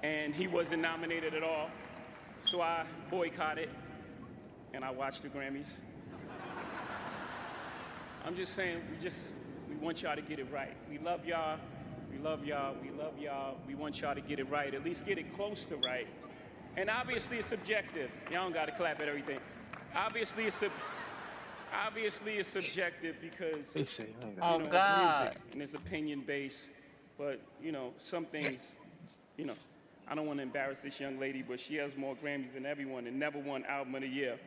[0.04, 1.70] And he wasn't nominated at all.
[2.42, 3.70] So I boycotted,
[4.74, 5.76] and I watched the Grammys.
[8.26, 9.18] I'm just saying, we just
[9.70, 10.76] we want y'all to get it right.
[10.90, 11.58] We love y'all.
[12.12, 12.76] We love y'all.
[12.82, 13.58] We love y'all.
[13.68, 14.74] We want y'all to get it right.
[14.74, 16.08] At least get it close to right.
[16.78, 18.10] And obviously, it's subjective.
[18.32, 19.40] Y'all don't got to clap at everything.
[19.96, 20.72] Obviously, it's sub-
[21.74, 25.12] obviously it's subjective because They say, I ain't Oh, got you know, God.
[25.12, 26.70] it's music and it's opinion based.
[27.18, 28.68] But you know, some things,
[29.38, 29.56] you know,
[30.08, 33.08] I don't want to embarrass this young lady, but she has more Grammys than everyone
[33.08, 34.38] and never won Album of the Year.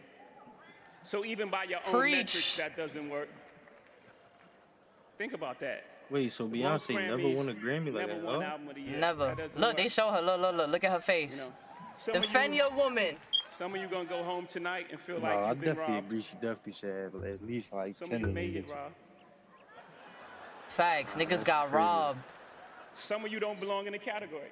[1.02, 2.12] So even by your own Preach.
[2.16, 3.28] metrics, that doesn't work.
[5.18, 5.84] Think about that.
[6.10, 8.22] Wait, so Beyonce never Grammys, won a Grammy like never that?
[8.24, 8.46] won huh?
[8.48, 8.98] Album of the Year.
[8.98, 9.26] Never.
[9.28, 10.20] That doesn't Look, they show her.
[10.20, 10.68] Look, look, look.
[10.70, 11.38] Look at her You face.
[12.06, 13.16] know, Defend you, your woman.
[13.56, 15.94] Some of you gonna go home tonight and feel No, like I you've been definitely
[15.94, 16.06] robbed.
[16.08, 16.22] agree.
[16.22, 18.34] She definitely should have at least like Some ten of you of them.
[18.34, 18.70] made it, bitches.
[18.74, 18.92] Rob.
[20.68, 21.14] Facts.
[21.14, 21.76] Niggas that's got crazy.
[21.76, 22.18] robbed.
[22.92, 24.50] Some of you don't belong in the category.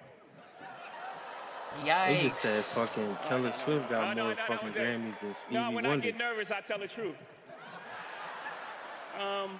[1.85, 2.07] Yikes.
[2.07, 4.75] They just said fucking Taylor Swift got Oh, no, more no, no, fucking no.
[4.81, 7.16] Grammys than Stevie No, when I get nervous, I tell the truth.
[9.18, 9.59] Um,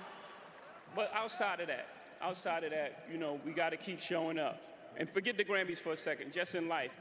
[0.95, 1.87] but outside of that,
[2.21, 4.61] outside of that, you know, we got to keep showing up.
[4.97, 6.93] And forget the Grammys for a second, just in life.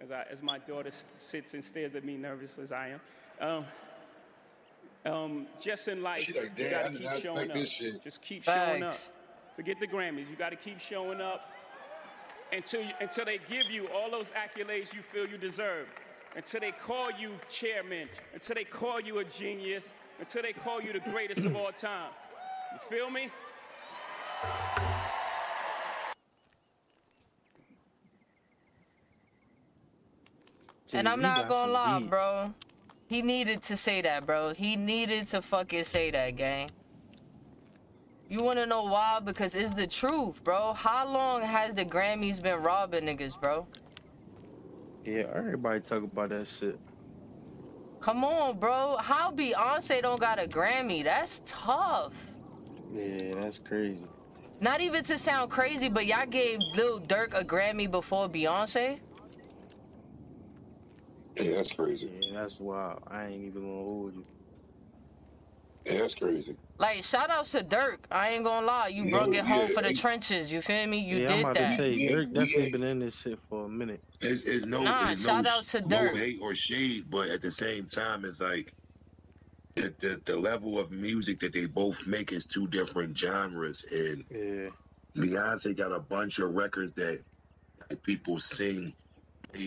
[0.00, 3.00] As, I, as my daughter s- sits and stares at me nervous as I am.
[3.40, 3.64] Um,
[5.12, 7.56] um, just in life, like, you got to keep showing up.
[8.02, 8.94] Just keep showing up.
[9.56, 10.28] Forget the Grammys.
[10.28, 11.50] You got to keep showing up
[12.52, 15.86] until you, until they give you all those accolades you feel you deserve.
[16.36, 18.08] Until they call you chairman.
[18.34, 19.92] Until they call you a genius.
[20.18, 22.10] Until they call you the greatest of all time.
[22.74, 23.30] You feel me?
[30.92, 32.52] And I'm not gonna lie, bro.
[33.06, 34.54] He needed to say that, bro.
[34.54, 36.72] He needed to fucking say that, gang.
[38.28, 39.20] You wanna know why?
[39.22, 40.72] Because it's the truth, bro.
[40.72, 43.68] How long has the Grammys been robbing niggas, bro?
[45.04, 46.78] Yeah, everybody talk about that shit.
[48.00, 48.96] Come on, bro.
[48.96, 51.04] How Beyonce don't got a Grammy?
[51.04, 52.33] That's tough.
[52.94, 53.98] Yeah, that's crazy.
[54.60, 58.98] Not even to sound crazy, but y'all gave Lil Durk a Grammy before Beyonce.
[61.36, 62.10] Yeah, that's crazy.
[62.20, 63.02] Yeah, that's wild.
[63.08, 64.24] I ain't even gonna hold you.
[65.84, 66.56] Yeah, that's crazy.
[66.78, 67.98] Like, shout outs to Durk.
[68.10, 68.88] I ain't gonna lie.
[68.88, 70.52] You No, brought it home yeah, for the he- trenches.
[70.52, 70.98] You feel me?
[70.98, 71.70] You yeah, I'm did about that.
[71.70, 74.02] to say, Yeah, Durk we definitely ain't- been in this shit for a minute.
[74.20, 76.16] It's, it's no, Nah, it's shout no, outs to no Durk.
[76.16, 78.72] hate or shade, but at the same time, it's like
[79.74, 84.24] the, the the level of music that they both make is two different genres, and
[84.30, 84.70] Yeah.
[85.16, 87.20] Beyonce got a bunch of records that
[87.90, 88.94] like, people sing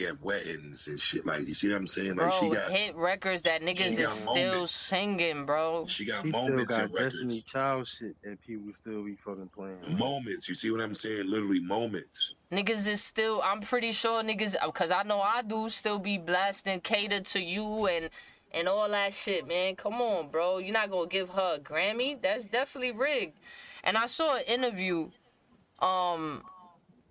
[0.06, 1.26] at weddings and shit.
[1.26, 2.16] Like you see what I'm saying?
[2.18, 4.72] Like Bro, she got hit records that niggas is still moments.
[4.74, 5.86] singing, bro.
[5.88, 7.44] she got She still moments got and Destiny records.
[7.44, 9.98] Child shit that people still be fucking playing.
[9.98, 10.50] Moments.
[10.50, 11.28] You see what I'm saying?
[11.30, 12.36] Literally moments.
[12.52, 16.82] Niggas is still, I'm pretty sure niggas, because I know I do, still be blasting
[16.82, 18.10] Cater to You and
[18.58, 19.76] and all that shit, man.
[19.76, 20.58] Come on, bro.
[20.58, 22.20] You're not gonna give her a Grammy?
[22.22, 23.40] That's definitely rigged.
[23.84, 25.10] And I saw an interview,
[25.80, 26.44] um,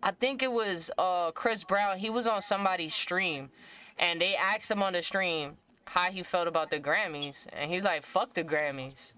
[0.03, 1.99] I think it was uh Chris Brown.
[1.99, 3.51] He was on somebody's stream,
[3.99, 5.57] and they asked him on the stream
[5.87, 9.15] how he felt about the Grammys, and he's like, "Fuck the Grammys."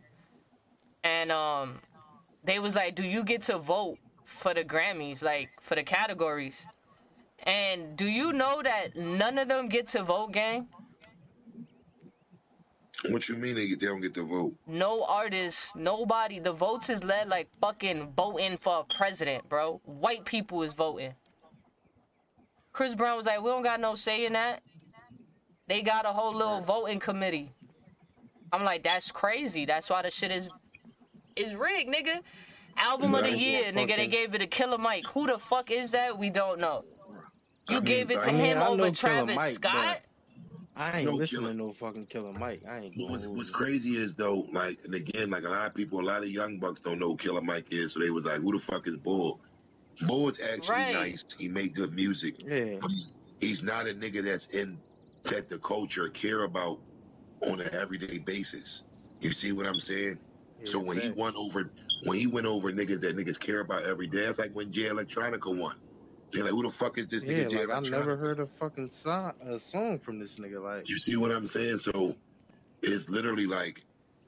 [1.04, 1.80] And um,
[2.44, 6.66] they was like, "Do you get to vote for the Grammys, like for the categories?"
[7.44, 10.68] And do you know that none of them get to vote, gang?
[13.06, 14.54] What you mean they, they don't get to vote?
[14.66, 16.40] No artists, nobody.
[16.40, 19.80] The votes is led like fucking voting for a president, bro.
[19.84, 21.14] White people is voting.
[22.72, 24.62] Chris Brown was like, we don't got no say in that.
[25.68, 27.52] They got a whole little voting committee.
[28.52, 29.64] I'm like, that's crazy.
[29.64, 30.48] That's why the shit is
[31.36, 32.20] is rigged, nigga.
[32.76, 33.96] Album of the year, nigga.
[33.96, 35.06] They gave it to killer Mike.
[35.08, 36.16] Who the fuck is that?
[36.18, 36.84] We don't know.
[37.68, 40.00] You I mean, gave it I to mean, him I over Travis Mike, Scott.
[40.78, 41.52] I ain't No listening killer.
[41.52, 42.62] to no fucking Killer Mike.
[42.66, 42.96] I ain't.
[42.96, 46.22] What's, what's crazy is though, like, and again, like a lot of people, a lot
[46.22, 48.60] of young bucks don't know who Killer Mike is, so they was like, "Who the
[48.60, 49.42] fuck is Bull?"
[50.06, 50.92] Bull is actually Right.
[50.92, 51.24] nice.
[51.38, 54.82] He make good music, Yeah, he's, he's not a nigga that's in
[55.24, 56.84] that the culture care about
[57.42, 58.84] on an everyday basis.
[59.20, 60.20] You see what I'm saying?
[60.58, 61.16] Yeah, so yeah, when he facts.
[61.18, 64.52] won over, when he went over niggas that niggas care about every day, it's like
[64.52, 65.76] when Jay Electronica won.
[66.32, 68.40] They're like, "Who the fuck is this yeah, nigga Jay like I Electronica?" never heard
[68.40, 70.62] a fucking song, a song from this nigga.
[70.62, 71.78] Like, You see what I'm saying?
[71.78, 72.14] So
[72.82, 73.82] it's literally like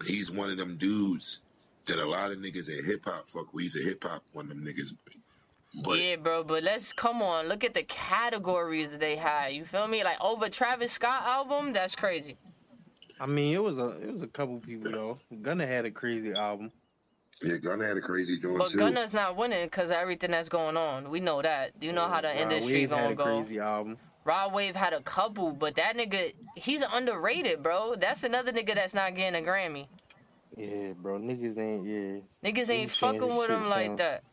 [0.07, 1.43] he's one of them dudes
[1.87, 3.65] that a lot of niggas in hip hop fuck with.
[3.65, 4.95] He's a hip hop one of them niggas.
[5.85, 7.47] But yeah, bro, but let's come on.
[7.47, 9.53] Look at the categories they had.
[9.53, 10.03] You feel me?
[10.03, 12.37] Like over Travis Scott album, that's crazy.
[13.21, 15.19] I mean, it was a it was a couple people though.
[15.43, 16.71] Gunna had a crazy album.
[17.43, 18.79] Yeah, Gunna had a crazy joint But too.
[18.79, 21.09] Gunna's not winning because everything that's going on.
[21.11, 21.79] We know that.
[21.81, 23.25] Do You know how the Rod industry Wave Gunna had a go.
[23.25, 23.97] crazy album.
[24.25, 27.95] Rod Wave had a couple, but that nigga, he's underrated, bro.
[27.97, 29.87] That's another nigga that's not getting a Grammy.
[30.57, 32.21] Yeah, bro, niggas ain't yeah.
[32.45, 34.25] Niggas ain't was saying fucking with shit him like sound- that.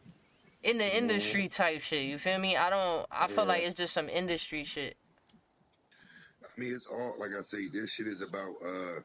[0.63, 0.97] In the Yeah.
[0.97, 2.57] industry type shit, you feel me?
[2.57, 3.05] I don't.
[3.09, 4.97] I feel like it's just some industry shit.
[6.43, 7.67] I mean, it's all like I say.
[7.67, 8.99] This shit is about uh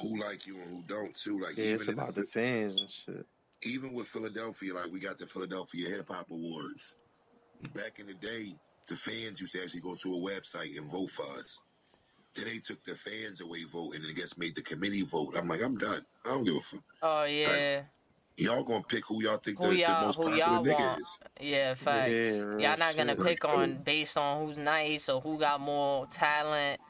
[0.00, 1.38] who like you and who don't too.
[1.40, 3.26] Like Yeah, it's even in about the fans and shit.
[3.62, 6.94] even with Philadelphia, like we got the Philadelphia Hip Hop Awards.
[7.74, 8.54] Back in the day,
[8.88, 11.60] the fans used to actually go to a website and vote for us.
[12.34, 15.34] Then they took the fans away voting and I guess made the committee vote.
[15.36, 16.04] I'm like, I'm done.
[16.24, 16.80] I don't give a fuck.
[17.02, 17.82] Oh yeah,
[18.36, 20.86] Y'all gonna pick who y'all think Who the, the y'all- most who popular y'all nigga
[20.86, 21.00] want.
[21.00, 21.20] is.
[21.40, 22.12] yeah, facts.
[22.12, 26.06] Yeah, Y'all not gonna pick Like, on based on who's nice or who got more
[26.06, 26.80] talent.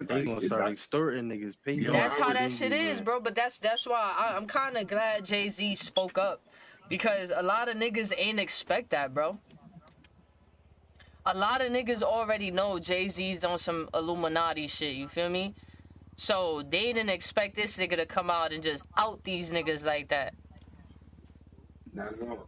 [0.00, 1.56] They gonna start extorting niggas.
[1.62, 3.20] Pay That's how that shit is, bro.
[3.20, 6.42] But that's that's why I, I'm kind of glad Jay Z spoke up
[6.88, 9.38] because a lot of niggas ain't expect that, bro.
[11.26, 14.96] A lot of niggas already know Jay Z's on some Illuminati shit.
[14.96, 15.54] You feel me?
[16.16, 20.08] So they didn't expect this nigga to come out and just out these niggas like
[20.08, 20.34] that.
[21.92, 22.46] not at all.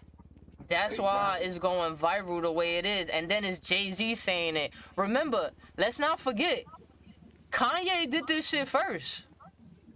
[0.68, 3.08] That's why it's going viral the way it is.
[3.08, 4.72] And then it's Jay Z saying it.
[4.96, 6.64] Remember, let's not forget,
[7.52, 9.26] Kanye did this shit first.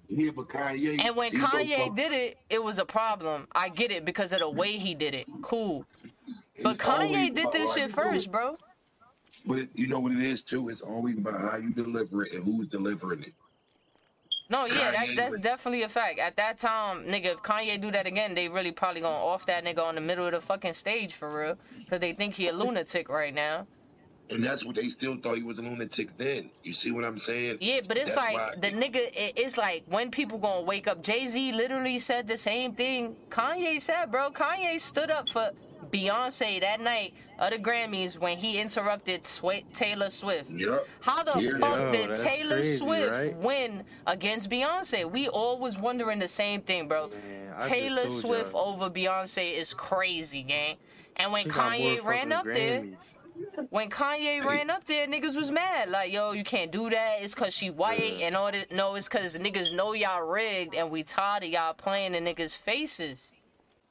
[0.09, 1.01] Yeah, but Kanye.
[1.01, 3.49] And when he's so Kanye did it, it was a problem.
[3.53, 5.27] I get it because of the way he did it.
[5.42, 5.85] Cool.
[6.62, 8.57] But Kanye did this shit first, bro.
[9.45, 10.69] But it, you know what it is too?
[10.69, 13.33] It's always about how you deliver it and who's delivering it.
[14.49, 16.19] No, yeah, that's Kanye that's was- definitely a fact.
[16.21, 19.64] At that time, nigga, if Kanye do that again, they really probably gonna off that
[19.64, 21.59] nigga on the middle of the fucking stage for real.
[21.90, 23.66] Cause they think he a lunatic right now.
[24.31, 26.51] And that's what they still thought he was a lunatic then.
[26.65, 27.59] You see what I'm saying?
[27.61, 29.11] Yeah, but it's That's like why- the nigga.
[29.37, 31.03] It's like when people gonna wake up.
[31.03, 34.31] Jay Z literally said the same thing Kanye said, bro.
[34.31, 35.51] Kanye stood up for
[35.91, 40.51] Beyonce that night of the Grammys when he interrupted Swi- Taylor Swift.
[40.51, 40.89] Yep.
[41.01, 41.59] How the Yeah.
[41.59, 43.37] fuck Yo, did Taylor crazy, Swift right?
[43.37, 45.09] win against Beyonce?
[45.11, 47.09] We all was wondering the same thing, bro.
[47.09, 48.75] Man, Taylor Swift y'all.
[48.75, 50.77] over Beyonce is crazy, gang.
[51.17, 52.97] And when She Kanye ran fucking up there, Grammys.
[53.70, 55.88] When Kanye ran up there, niggas was mad.
[55.88, 57.18] Like, yo, you can't do that.
[57.20, 58.72] It's cause she white and all that.
[58.72, 62.57] No, it's cause niggas know y'all rigged and we tired of y'all playing in niggas'
[62.57, 63.33] faces.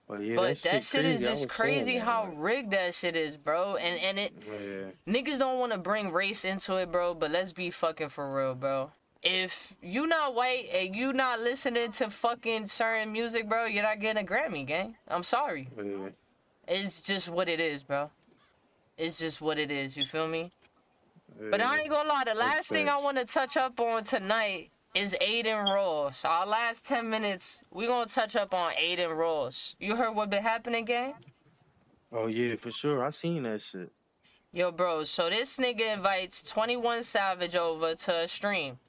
[0.07, 1.25] But yeah, but that, shit, is crazy.
[1.25, 3.75] Just crazy saying how rigged that shit is, bro.
[3.75, 5.13] And and it Yeah.
[5.13, 7.15] niggas don't want to bring race into it, bro.
[7.15, 8.91] But let's be fucking for real, bro.
[9.23, 13.99] If you not white and you not listening to fucking certain music, bro, you're not
[13.99, 14.95] getting a Grammy, gang.
[15.07, 15.69] I'm sorry.
[15.75, 16.09] Yeah.
[16.67, 18.11] It's just what it is, bro.
[18.97, 19.97] It's just what it is.
[19.97, 20.51] You feel me?
[21.39, 21.47] yeah.
[21.51, 24.71] But I ain't gonna lie, the last thing I want to touch up on tonight
[24.93, 26.23] is Adin Ross.
[26.23, 29.75] Our last 10 minutes, we gonna touch up on Adin Ross.
[29.79, 31.13] You heard what been happening, gang?
[32.13, 33.03] Oh yeah, for sure.
[33.03, 33.91] I seen that shit.
[34.53, 38.79] Yo, bro, so this nigga invites 21 Savage over to a stream.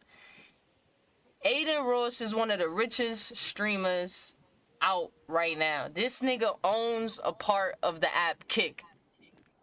[1.44, 4.36] Adin Ross is one of the richest streamers
[4.80, 5.88] out right now.
[5.92, 8.84] This nigga owns a part of the app Kick,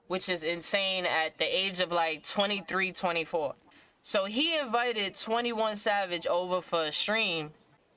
[0.07, 3.55] which is insane at the age of like 23, 24.
[4.01, 7.51] So he invited 21 Savage over for a stream,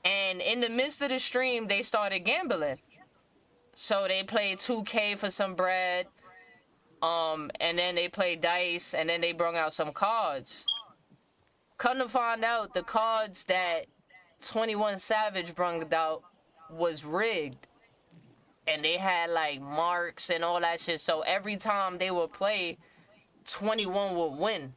[0.04, 2.78] and in the midst of the stream, they started gambling.
[3.74, 6.06] So they played 2K for some bread.
[7.02, 10.64] Um, and then they played dice, and then they brought out some cards.
[11.78, 13.86] Come to find out, the cards that
[14.42, 16.22] 21 Savage brought out
[16.70, 17.66] was rigged.
[18.66, 21.00] And they had like marks and all that shit.
[21.00, 22.78] So every time they would play,
[23.46, 24.72] 21 would win.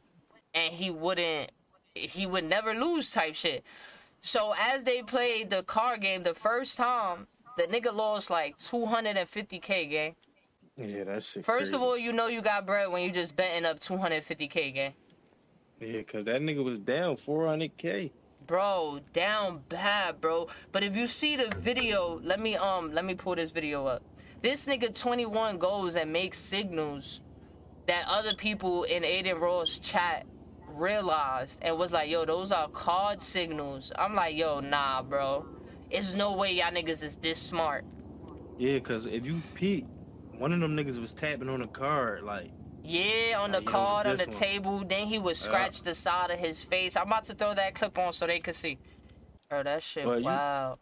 [0.54, 1.50] And he wouldn't,
[1.94, 3.64] he would never lose type shit.
[4.20, 7.26] So as they played the card game the first time,
[7.56, 10.14] the nigga lost like 250k game.
[10.76, 11.44] Yeah, that shit.
[11.44, 14.94] First of all, you know you got bread when you just betting up 250k, gang.
[15.80, 18.10] yeah, cause that nigga was down 400k.
[18.50, 20.48] Bro, down bad, bro.
[20.72, 24.02] But if you see the video, let me um let me pull this video up.
[24.42, 27.20] This nigga 21 goes and makes signals
[27.86, 30.26] that other people in Adin Ross chat
[30.66, 33.92] realized and was like, yo, those are card signals.
[33.96, 35.46] I'm like, yo, nah, bro.
[35.88, 37.84] It's no way y'all niggas is this smart.
[38.58, 39.86] Yeah, cause if you peek,
[40.36, 42.50] one of them niggas was tapping on a card like.
[42.82, 44.30] Yeah, on the Like, card, on the one.
[44.30, 44.78] table.
[44.84, 46.96] Then he would scratch the side of his face.
[46.96, 48.78] I'm about to throw that clip on so they could see.
[49.48, 50.78] Bro, that shit But you- wow.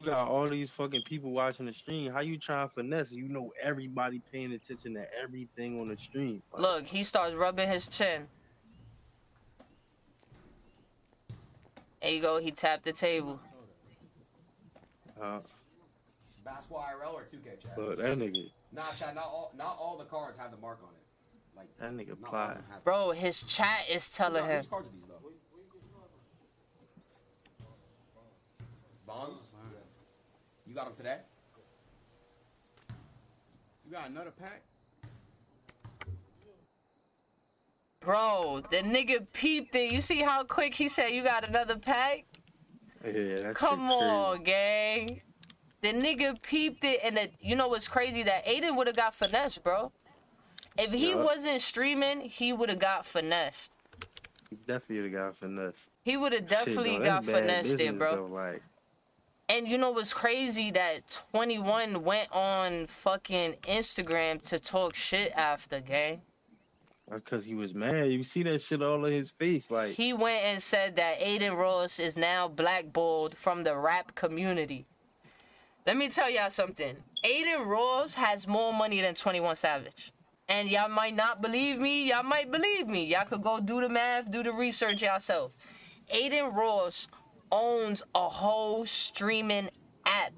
[0.00, 2.12] You got all these fucking people watching the stream.
[2.12, 3.10] How you trying to finesse?
[3.10, 6.40] You know everybody paying attention to everything on the stream.
[6.52, 8.28] Like, Look, he starts rubbing his chin.
[12.00, 12.38] There you go.
[12.38, 13.40] He tapped the table.
[15.20, 15.40] uh,
[16.44, 17.76] Basketball IRL or 2K, Chad?
[17.76, 19.16] look, that nigga, Nah, Chad.
[19.16, 19.52] Not all.
[19.56, 20.97] Not all the cards have the mark on it.
[21.58, 22.50] Like that nigga not plot.
[22.50, 22.84] of them have.
[22.84, 24.58] Bro, his chat is telling him.
[24.58, 25.30] Whose cards are these though?
[29.06, 29.52] Bonds.
[30.66, 31.18] You got them today?
[33.84, 34.62] You got another pack?
[38.00, 39.92] Bro, the nigga peeped it.
[39.92, 42.24] You see how quick he said you got another pack?
[43.04, 45.20] Yeah, that Come shit on, gang.
[45.80, 48.22] The nigga peeped it, and the, you know what's crazy?
[48.22, 49.90] That Adin would have got finesse, bro.
[50.78, 51.16] If he Yeah.
[51.16, 53.72] wasn't streaming, he would have got finessed.
[54.48, 54.62] Crazy.
[54.66, 55.74] Definitely the guy finesse.
[56.04, 58.16] He would have Shit, definitely got that's bad finessed there, bro.
[58.16, 58.62] though, Like,
[59.50, 60.70] And you know what's crazy?
[60.70, 66.20] That 21 went on fucking Instagram to talk shit after, gang.
[67.10, 68.12] because he was mad.
[68.12, 69.70] You see that shit all in his face.
[69.70, 74.84] Like, He went and said that Adin Ross is now blackballed from the rap community.
[75.86, 77.02] Let me tell y'all something.
[77.24, 80.12] Adin Ross has more money than 21 Savage.
[80.48, 83.04] And y'all might not believe me, y'all might believe me.
[83.04, 85.54] Y'all could go do the math, do the research yourself.
[86.10, 87.06] Adin Ross
[87.52, 89.68] owns a whole streaming
[90.06, 90.32] app.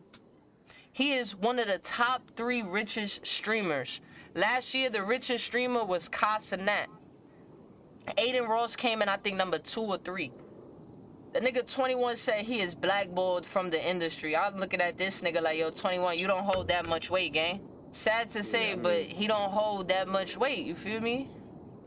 [0.92, 4.00] He is one of the top three richest streamers.
[4.34, 6.86] Last year, the richest streamer was Casanat.
[8.18, 10.32] Adin Ross came in, I think, number two or three.
[11.32, 14.36] The nigga 21 said he is blackballed from the industry.
[14.36, 17.60] I'm looking at this nigga like, yo, 21, you don't hold that much weight, gang.
[17.90, 20.64] Sad to say, Yeah, I but he don't hold that much weight.
[20.66, 21.28] You feel me?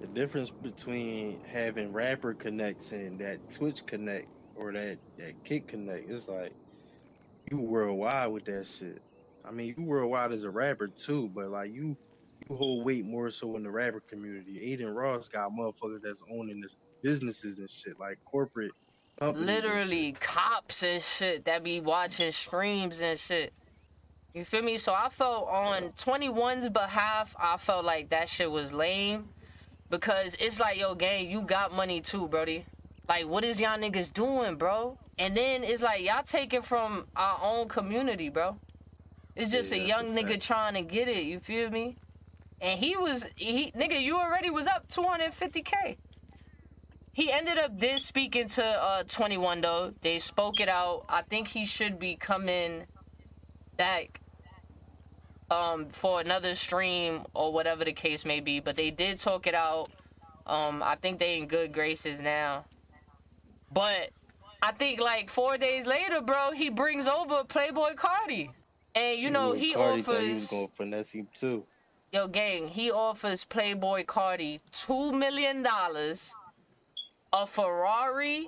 [0.02, 4.28] the difference between having rapper connects and that Twitch connect
[4.58, 6.52] or that, that kick connect is like,
[7.50, 9.02] you worldwide with that shit.
[9.46, 11.96] I mean, you worldwide as a rapper too, but like you,
[12.50, 14.74] you hold weight more so in the rapper community.
[14.74, 18.72] Adin Ross got motherfuckers that's owning this businesses and shit, like corporate
[19.20, 19.48] companies.
[19.48, 20.20] and Literally, shit.
[20.20, 23.54] cops and shit that be watching streams and shit.
[24.34, 24.78] You feel me?
[24.78, 29.30] So I felt on 21's behalf, I felt like that shit was lame.
[29.90, 32.66] Because it's like, yo, gang, you got money too, Brody.
[33.08, 34.98] Like, what is y'all niggas doing, bro?
[35.20, 38.58] And then it's like, y'all taking from our own community, bro.
[39.36, 40.42] It's just Yeah, a young nigga fact.
[40.48, 41.98] trying to get it, you feel me?
[42.60, 45.98] And he was, he, nigga, you already was up 250K.
[47.12, 49.94] He ended up did speaking to uh 21 though.
[50.02, 51.06] They spoke it out.
[51.08, 52.86] I think he should be coming
[53.78, 54.20] back
[55.52, 58.60] um for another stream or whatever the case may be.
[58.60, 59.90] But they did talk it out.
[60.46, 62.66] Um I think they in good graces now.
[63.72, 64.12] But
[64.62, 68.50] I think like four days later, bro, he brings over Playboi Carti.
[68.96, 71.66] And you know, Playboy he Cardi thought he offers gonna finesse him too.
[72.12, 76.34] Yo, gang, he offers Playboi Carti two million dollars,
[77.34, 78.48] a Ferrari,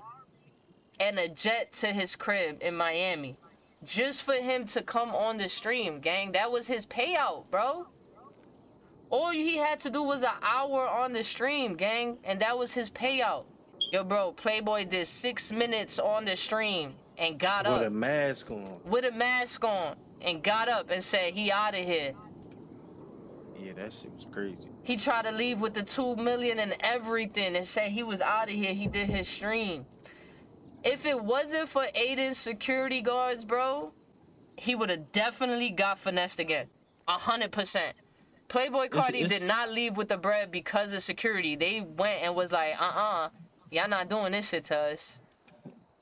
[1.00, 3.36] and a jet to his crib in Miami,
[3.86, 6.31] just for him to come on the stream, gang.
[6.31, 7.88] That was his payout, bro.
[9.09, 12.73] All he had to do was an hour on the stream, gang, and that was
[12.73, 13.45] his payout.
[13.91, 17.91] Yo, bro, Playboi did six minutes on the stream and got With up With a
[17.91, 18.79] mask on.
[18.83, 22.13] with a mask on and got up and said he out of here.
[23.59, 24.67] Yeah, that shit was crazy.
[24.83, 28.49] He tried to leave with the two million and everything and said he was out
[28.49, 28.73] of here.
[28.73, 29.86] He did his stream.
[30.86, 33.91] If it wasn't for Adin's security guards, bro,
[34.55, 36.67] he would have definitely got finessed again.
[37.07, 37.95] A hundred percent.
[38.47, 41.55] Playboi Carti it's- did not leave with the bread because of security.
[41.55, 43.29] They went and was like, uh-uh,
[43.71, 45.19] y'all not doing this shit to us.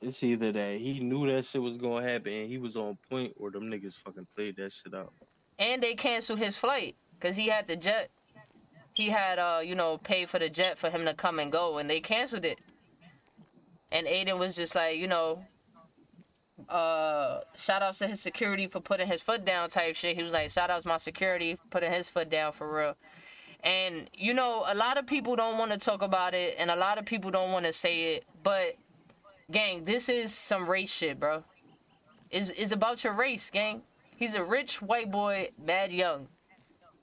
[0.02, 3.32] It's either that he knew that shit was gonna happen and he was on point,
[3.40, 5.14] or them niggas fucking played that shit out.
[5.58, 8.10] And they canceled his flight because he had the jet.
[8.92, 11.78] He had, uh, you know, paid for the jet for him to come and go,
[11.78, 12.58] and they canceled it.
[13.94, 15.44] And Adin was just like, you know,
[16.68, 20.16] uh shout outs to his security for putting his foot down type shit.
[20.16, 22.96] He was like, shout outs to my security putting his foot down for real.
[23.62, 26.76] And you know, a lot of people don't want to talk about it and a
[26.76, 28.74] lot of people don't want to say it, but
[29.50, 31.44] gang, this is some race shit, bro.
[32.30, 33.82] Is is about your race, gang.
[34.16, 36.26] He's a rich white boy, bad young.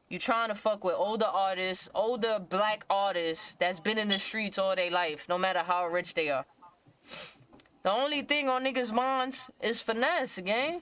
[0.09, 4.57] You trying to fuck with older artists, older black artists that's been in the streets
[4.57, 6.45] all their life, no matter how rich they are.
[7.83, 10.81] The only thing on niggas' minds is finesse, gang.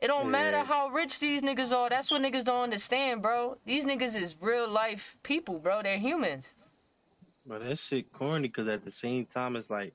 [0.00, 1.88] It don't matter how rich these niggas are.
[1.90, 3.58] That's what niggas don't understand, bro.
[3.66, 5.82] These niggas is real life people, bro.
[5.82, 6.54] They're humans.
[7.46, 9.92] But that shit corny because at the same time it's like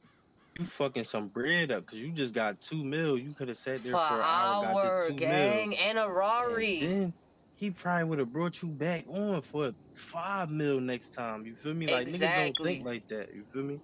[0.59, 3.17] you fucking some bread up because you just got two mil.
[3.17, 5.79] You could have sat there For for, an an hour, got hour, two gang, mil.
[5.81, 6.79] and a Rari.
[6.81, 7.13] And then
[7.55, 11.45] he probably would have brought you back on for five mil next time.
[11.45, 11.87] You feel me?
[11.87, 13.33] Like niggas don't think like that.
[13.33, 13.79] You feel me?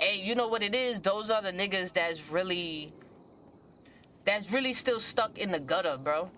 [0.00, 0.98] Hey, you know what it is?
[0.98, 2.90] Those are the niggas that's really,
[4.24, 6.30] that's really still stuck in the gutter, bro.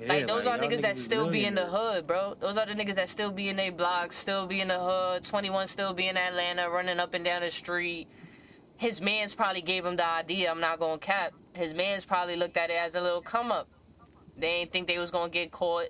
[0.00, 2.34] Yeah, like those are y'all niggas that still be in the hood, bro.
[2.40, 5.22] Those are the niggas that still be in their blocks, still be in the hood.
[5.22, 8.08] Twenty one still be in Atlanta, running up and down the street.
[8.78, 10.50] His man's probably gave him the idea.
[10.50, 11.34] I'm not gonna cap.
[11.52, 13.68] His man's probably looked at it as a little come up.
[14.38, 15.88] They ain't think they was gonna get caught.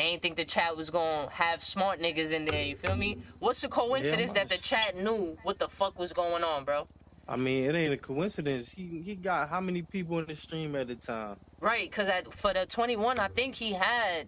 [0.00, 2.62] They ain't think the chat was gonna have smart niggas in there.
[2.62, 3.18] You feel me?
[3.38, 6.88] What's the coincidence that the chat knew what the fuck was going on, bro?
[7.28, 8.70] I mean, it ain't a coincidence.
[8.70, 11.36] He he got how many people in the stream at the time?
[11.60, 14.26] Right, because at for the 21, I think he had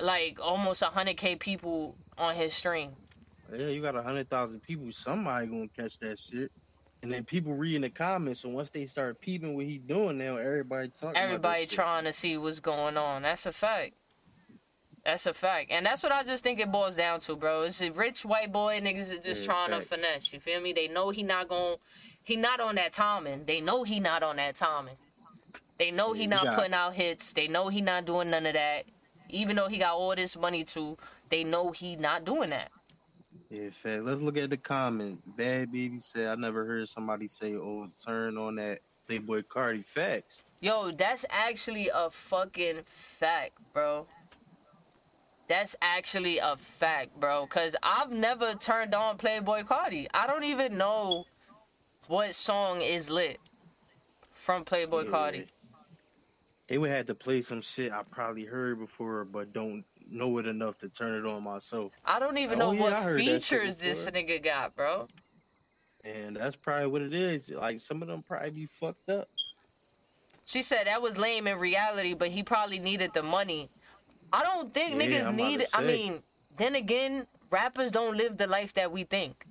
[0.00, 2.92] like almost 100k people on his stream.
[3.52, 4.90] Yeah, you got a hundred thousand people.
[4.90, 6.50] Somebody gonna catch that shit.
[7.02, 8.44] And then people reading the comments.
[8.44, 11.10] and once they start peeping what he doing now, everybody talking.
[11.10, 11.76] about Everybody that shit.
[11.76, 13.20] trying to see what's going on.
[13.20, 13.92] That's a fact.
[15.06, 15.70] That's a fact.
[15.70, 17.62] And that's what I just think it boils down to, bro.
[17.62, 20.32] It's a rich white boy niggas is just Yeah, trying to finesse.
[20.32, 20.72] You feel me?
[20.72, 21.76] They know he not going
[22.24, 23.44] he not on that timing.
[23.44, 24.96] They know he not on that timing.
[25.78, 27.32] They know he not putting out hits.
[27.32, 28.86] They know he not doing none of that.
[29.28, 30.98] Even though he got all this money too,
[31.28, 32.72] they know he not doing that.
[33.48, 34.02] Yeah, fact.
[34.02, 35.20] Let's look at the comment.
[35.36, 40.42] Bad baby said, "I never heard somebody say, oh, turn on that Playboi Carti." Facts.
[40.60, 44.04] Yo, that's actually a fucking fact, bro.
[45.48, 47.46] That's actually a fact, bro.
[47.46, 50.06] Cause I've never turned on Playboi Carti.
[50.12, 51.24] I don't even know
[52.08, 53.38] what song is lit
[54.32, 55.10] from Playboy Yeah.
[55.10, 55.46] Cardi.
[56.68, 60.46] They would have to play some shit I probably heard before, but don't know it
[60.46, 61.92] enough to turn it on myself.
[62.04, 64.74] I don't even Oh, know yeah, what I heard that shit features this nigga got,
[64.74, 65.06] bro.
[66.04, 67.50] And that's probably what it is.
[67.50, 69.28] Like some of them probably be fucked up.
[70.44, 73.68] She said that was lame in reality, but he probably needed the money.
[74.36, 76.22] I don't think Yeah, niggas I'm need I mean,
[76.58, 79.46] then again, rappers don't live the life that we think.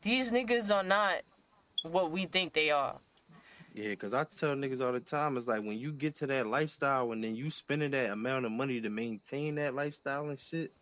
[0.00, 1.16] These niggas are not
[1.82, 2.96] what we think they are.
[3.74, 6.46] Yeah, because I tell niggas all the time, it's like when you get to that
[6.46, 10.72] lifestyle and then you spending that amount of money to maintain that lifestyle and shit,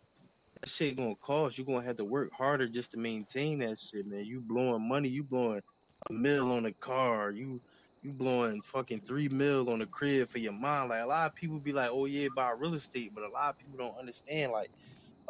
[0.61, 1.57] that shit gonna cost.
[1.57, 4.23] You gonna have to work harder just to maintain that shit, man.
[4.23, 5.61] You blowing money, you blowing
[6.09, 7.59] a mill on a car, you
[8.03, 10.89] you blowing fucking three mil on a crib for your mom.
[10.89, 13.49] Like a lot of people be like, oh yeah, buy real estate, but a lot
[13.49, 14.69] of people don't understand like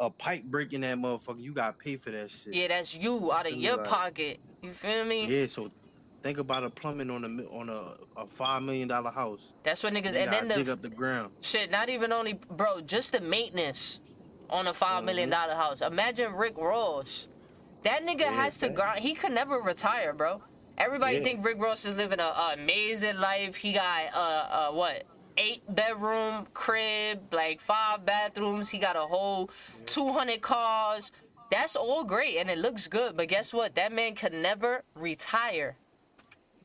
[0.00, 2.52] a pipe breaking that motherfucker, you gotta pay for that shit.
[2.54, 4.40] Yeah, that's you out of your like- pocket.
[4.62, 5.26] You feel me?
[5.26, 5.70] Yeah, so
[6.22, 9.52] think about a plumbing on a on a, a five million dollar house.
[9.62, 10.06] That's what niggas.
[10.16, 11.32] And then gotta dig the up the ground.
[11.42, 14.00] shit, not even only, bro, just the maintenance
[14.50, 15.32] on a five million Mhm.
[15.32, 15.80] dollar house.
[15.82, 17.28] Imagine Rick Ross.
[17.82, 19.00] That nigga Yeah, has to grind.
[19.00, 20.40] He could never retire, bro.
[20.78, 21.22] Everybody Yeah.
[21.24, 23.56] think Rick Ross is living a, a amazing life.
[23.56, 25.04] He got uh, uh what
[25.36, 28.68] eight bedroom crib, like five bathrooms.
[28.70, 29.50] He got a whole
[29.86, 31.12] two hundred cars.
[31.50, 33.16] That's all great and it looks good.
[33.16, 33.74] But guess what?
[33.76, 35.76] That man could never retire.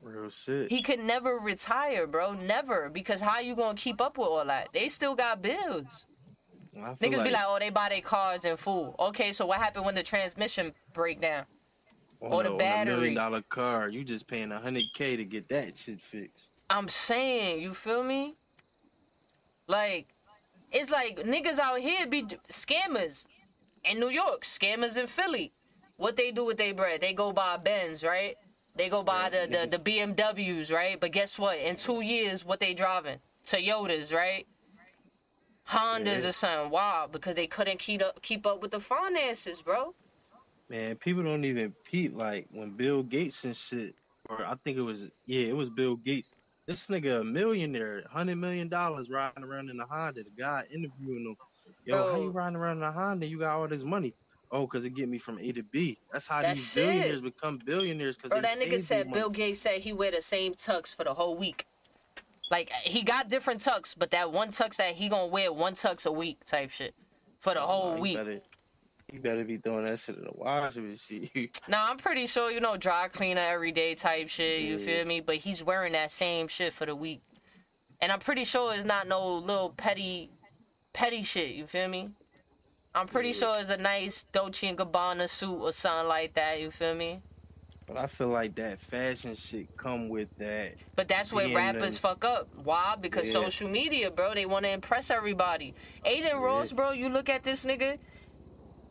[0.01, 0.69] Real shit.
[0.69, 2.33] He could never retire, bro.
[2.33, 2.89] Never.
[2.89, 4.69] Because how you gonna keep up with all that?
[4.73, 6.05] They still got bills.
[6.75, 8.95] Niggas be like, oh, they buy their cars in full.
[8.99, 11.43] Okay, so what happened when the transmission break down?
[12.21, 12.95] On or a, the a battery.
[12.95, 16.51] million dollar car, you just paying a hundred k to get that shit fixed.
[16.69, 18.35] I'm saying, you feel me?
[19.67, 20.07] Like,
[20.71, 23.27] it's like niggas out here be scammers
[23.85, 25.51] in New York, scammers in Philly.
[25.97, 27.01] What they do with their bread?
[27.01, 28.35] They go buy Benz, right?
[28.75, 30.97] They go buy the, the, the BMWs, right?
[30.99, 31.57] But guess what?
[31.57, 33.17] In two years, what they driving?
[33.45, 34.47] Toyotas, right?
[35.67, 36.29] Hondas Yeah.
[36.29, 36.71] or something.
[36.71, 37.07] Why?
[37.11, 39.93] Because they couldn't keep up keep up with the finances, bro.
[40.69, 43.95] Man, people don't even peep like when Bill Gates and shit,
[44.29, 46.33] or I think it was yeah, it was Bill Gates.
[46.67, 50.23] This nigga a millionaire, hundred million dollars riding around in a Honda.
[50.23, 51.35] The guy interviewing him,
[51.85, 53.25] yo, how you riding around in a Honda?
[53.25, 54.13] You got all this money.
[54.51, 55.97] oh, because it get me from A to B.
[56.13, 56.85] That's how That's these it.
[56.85, 58.17] billionaires become billionaires.
[58.17, 61.13] Because Bro, that nigga said Bill Gates said he wear the same tux for the
[61.15, 61.65] whole week.
[62.51, 66.05] Like he got different tux, but that one tux that he gonna wear one tux
[66.05, 66.93] a week type shit
[67.39, 68.17] for the oh, whole he week.
[68.17, 68.41] Better,
[69.11, 71.59] he better be throwing that shit in the washer and shit.
[71.67, 74.61] Nah, I'm pretty sure you know dry cleaner every day type shit.
[74.61, 74.85] You Yeah.
[74.85, 75.19] feel me?
[75.21, 77.21] But he's wearing that same shit for the week,
[78.01, 80.29] and I'm pretty sure it's not no little petty,
[80.93, 81.55] petty shit.
[81.55, 82.09] You feel me?
[82.95, 83.35] I'm pretty Yeah.
[83.35, 86.59] sure it's a nice Dolce and Gabbana suit or something like that.
[86.59, 87.21] You feel me?
[87.87, 90.75] but I feel like that fashion shit come with that.
[90.95, 92.47] But that's where rappers the- fuck up.
[92.55, 92.95] Why?
[93.01, 93.41] Because Yeah.
[93.41, 94.35] social media, bro.
[94.35, 95.73] They want to impress everybody.
[96.05, 96.91] Adin Ross, bro.
[96.91, 97.97] You look at this nigga.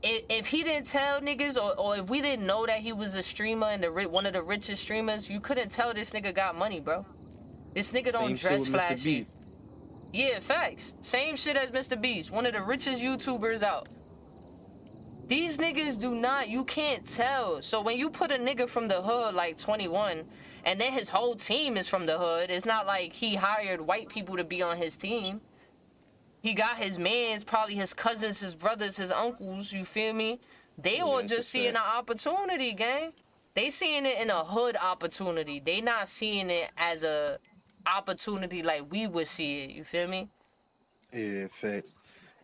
[0.03, 3.15] If, if he didn't tell niggas, or, or if we didn't know that he was
[3.15, 6.35] a streamer and the ri- one of the richest streamers, you couldn't tell this nigga
[6.35, 7.05] got money, bro.
[7.75, 9.27] This nigga don't Same dress flashy.
[10.13, 10.95] Yeah, facts.
[11.01, 12.01] Same shit as Mr.
[12.01, 13.89] Beast, one of the richest YouTubers out.
[15.27, 17.61] These niggas do not, you can't tell.
[17.61, 20.25] So when you put a nigga from the hood like 21,
[20.65, 24.09] and then his whole team is from the hood, it's not like he hired white
[24.09, 25.43] people to be on his team.
[26.41, 30.41] He got his mans, probably his cousins, his brothers, his uncles, you feel me?
[30.77, 33.13] They all just seeing an opportunity, gang.
[33.55, 35.59] They seeing it in a hood opportunity.
[35.59, 37.39] They not seeing it as a
[37.87, 40.29] opportunity like we would see it, you feel me?
[41.13, 41.95] Yeah, facts.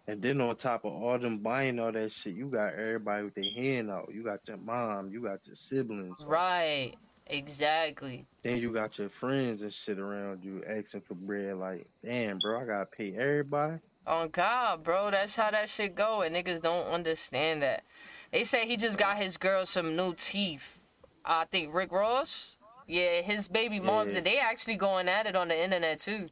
[0.06, 3.34] And then on top of all them buying all that shit, you got everybody with
[3.34, 4.10] their hand out.
[4.12, 6.16] You got your mom, you got your siblings.
[6.26, 6.94] Right.
[7.26, 8.26] Exactly.
[8.42, 11.56] Then you got your friends and shit around you asking for bread.
[11.56, 13.78] Like, damn, bro, I gotta pay everybody.
[14.06, 17.84] On God, bro, that's how that shit go, and niggas don't understand that.
[18.32, 20.78] They say he just got his girl some new teeth.
[21.24, 22.56] I think Rick Ross.
[22.86, 24.18] Yeah, his baby moms, Yeah.
[24.18, 26.28] and they actually going at it on the internet too.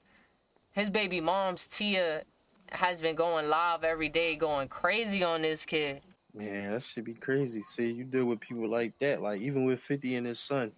[0.72, 2.24] His baby mom's Tia
[2.72, 6.02] has been going live every day, going crazy on this kid.
[6.34, 7.62] Man, that should be crazy.
[7.62, 9.20] See, you deal with people like that.
[9.20, 10.72] Like, even with 50 and his son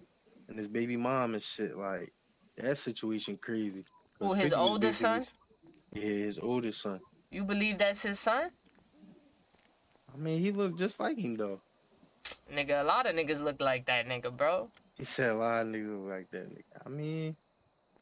[0.48, 2.12] and his baby mom and shit, like,
[2.56, 3.84] that situation crazy.
[4.18, 5.24] Who, his oldest son?
[5.92, 7.00] Yeah, his oldest son.
[7.30, 8.50] You believe that's his son?
[10.12, 11.60] I mean, he looked just like him, though.
[12.52, 14.68] Nigga, a lot of niggas look like that nigga, bro.
[14.96, 16.62] He said a lot of niggas look like that nigga.
[16.86, 17.36] I mean,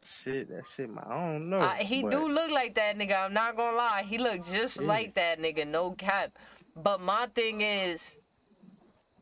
[0.07, 1.61] shit, that shit, my, I don't know.
[1.61, 3.25] I, he but- do look like that nigga.
[3.25, 4.05] I'm not gonna lie.
[4.07, 4.87] He look just Yeah.
[4.87, 5.67] like that nigga.
[5.67, 6.33] No cap.
[6.77, 8.19] But my thing is,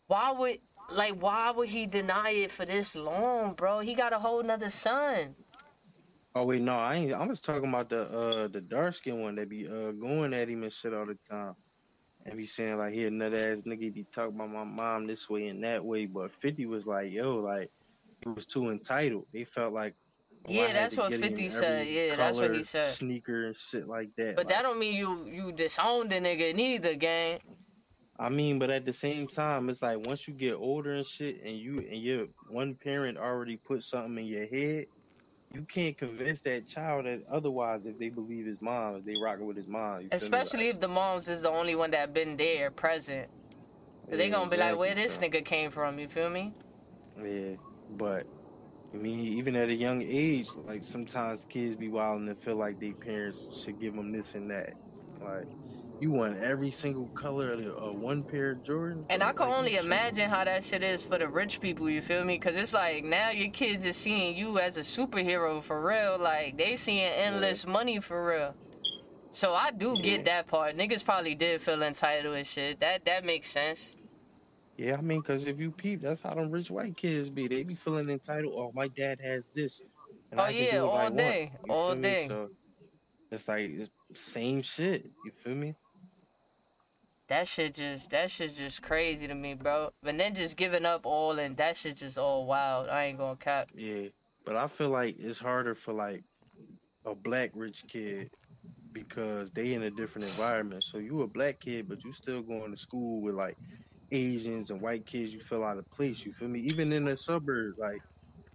[0.07, 0.59] why would
[0.91, 3.81] like why would he deny it for this long, bro?
[3.81, 5.37] He got a whole nother son.
[6.35, 7.13] Oh wait, no, I ain't.
[7.13, 10.49] I was talking about the uh the dark skin one that be uh going at
[10.49, 11.55] him and shit all the time,
[12.27, 15.29] and be saying like he another ass nigga he be talking about my mom this
[15.31, 16.07] way and that way.
[16.07, 17.71] But Fifty was like, yo, like
[18.23, 19.27] he was too entitled.
[19.33, 19.95] They felt like.
[20.47, 21.87] Oh, Yeah, that's what get it in 50 said.
[21.87, 22.95] Yeah, that's what he said.
[22.95, 24.37] Sneaker and shit like that.
[24.37, 27.41] But like, that don't mean you you disowned the nigga neither, gang.
[28.19, 31.43] I mean, but at the same time, it's like once you get older and shit,
[31.43, 34.87] and you and your one parent already put something in your head,
[35.55, 39.47] you can't convince that child that otherwise if they believe his mom, if they rocking
[39.47, 40.03] with his mom.
[40.03, 40.13] you feel me?
[40.17, 43.29] Especially Like, if the moms is the only one that been there, present.
[44.09, 45.99] 'Cause they gonna be like, where this so, nigga came from?
[45.99, 46.53] You feel me?
[47.23, 47.55] Yeah,
[47.97, 48.27] but
[48.95, 52.79] I mean, even at a young age, like sometimes kids be wild and feel like
[52.81, 54.75] their parents should give them this and that.
[55.21, 55.49] Like,
[56.01, 59.07] you want every single color of the, uh, one pair of Jordan.
[59.09, 62.03] And I can like, only imagine how that shit is for the rich people, you
[62.03, 62.35] feel me?
[62.37, 66.19] Because it's like now your kids are seeing you as a superhero for real.
[66.19, 68.57] Like they seeing endless money for real.
[69.33, 70.03] So I do Yeah.
[70.03, 70.77] get that part.
[70.77, 72.81] Niggas probably did feel entitled and shit.
[72.81, 73.97] That that makes sense.
[74.81, 77.47] Yeah, I mean, because if you peep, that's how them rich white kids be.
[77.47, 78.55] They be feeling entitled.
[78.57, 79.83] Oh, my dad has this.
[80.31, 82.27] and Oh, I yeah, I all want." day, You all day.
[82.29, 82.49] So
[83.31, 85.05] it's like it's same shit.
[85.23, 85.75] You feel me?
[87.29, 89.91] That shit just that shit just crazy to me, bro.
[90.03, 92.89] But then just giving up all and that shit just all wild.
[92.89, 93.69] I ain't gonna cap.
[93.75, 94.09] Yeah,
[94.47, 96.25] but I feel like it's harder for like
[97.05, 98.31] a black rich kid
[98.95, 100.85] because they in a different environment.
[100.85, 103.59] So you a black kid, but you still going to school with like
[104.13, 105.33] Asians and white kids.
[105.33, 106.25] You feel out of place.
[106.25, 106.61] You feel me?
[106.61, 108.01] Even in the suburbs, like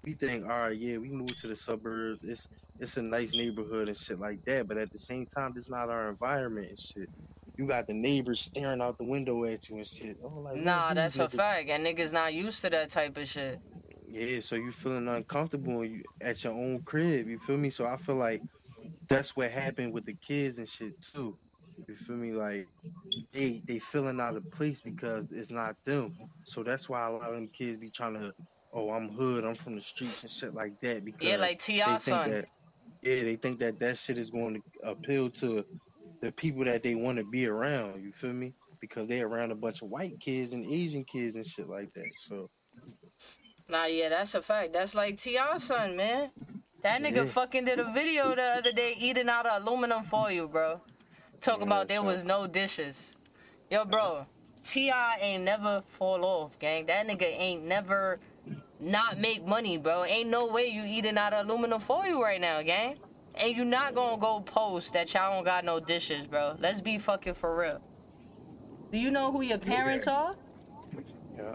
[0.04, 2.24] we think, all right, yeah, we moved to the suburbs.
[2.24, 2.48] It's
[2.80, 4.68] it's a nice neighborhood and shit like that.
[4.68, 7.10] But at the same time, it's not our environment and shit.
[7.58, 10.18] You got the neighbors staring out the window at you and shit.
[10.24, 11.70] Oh, like, Nah, that's a fact.
[11.70, 13.60] And niggas not used to that type of shit.
[14.10, 17.28] Yeah, so you feeling uncomfortable you at your own crib.
[17.28, 17.70] You feel me?
[17.70, 18.42] So I feel like
[19.08, 21.36] that's what happened with the kids and shit too.
[21.88, 22.34] You feel me?
[22.34, 22.68] Like
[23.34, 26.14] they they feeling out of place because it's not them.
[26.44, 28.34] So that's why a lot of them kids be trying to,
[28.74, 31.06] oh, I'm hood, I'm from the streets and shit like that.
[31.06, 31.98] Because Yeah, like they T.I.
[31.98, 32.30] think son.
[32.32, 32.46] that,
[33.04, 35.66] yeah, they think that that shit is going to appeal to
[36.22, 38.04] the people that they want to be around.
[38.04, 38.54] You feel me?
[38.82, 42.10] because they around a bunch of white kids and Asian kids and shit like that.
[42.16, 42.48] So
[43.70, 44.74] Nah, yeah, that's a fact.
[44.74, 45.58] That's like T.I.
[45.58, 46.32] son, man.
[46.84, 47.26] That nigga Yeah.
[47.26, 50.82] fucking did a video the other day eating out of aluminum foil, bro.
[51.46, 53.16] Talking Yeah, about there was no dishes.
[53.70, 54.26] Yo, bro,
[54.64, 55.18] T.I.
[55.22, 56.88] ain't never fall off, gang.
[56.88, 58.20] That nigga ain't never
[58.80, 60.06] not make money, bro.
[60.06, 62.96] Ain't no way you eating out of aluminum foil right now, gang.
[63.36, 66.56] And you not gonna go post that y'all don't got no dishes, bro.
[66.60, 67.80] Let's be fucking for real.
[68.92, 70.36] Do you know who your parents are?
[71.38, 71.54] yeah.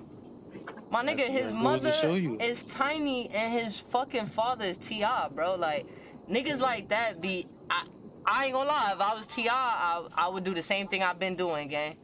[0.92, 4.76] My nigga, That's- his that goes to mother is tiny and his fucking father is
[4.78, 5.56] T.I., bro.
[5.56, 5.86] Like,
[6.30, 7.48] niggas like that be.
[7.68, 7.84] I,
[8.26, 11.02] I ain't gonna lie, if I was T.I., I, I would do the same thing
[11.02, 11.96] I've been doing, gang.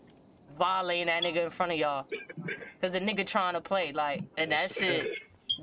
[0.58, 2.06] Violating that nigga in front of y'all.
[2.80, 5.10] Cause the nigga trying to play, like, and that shit,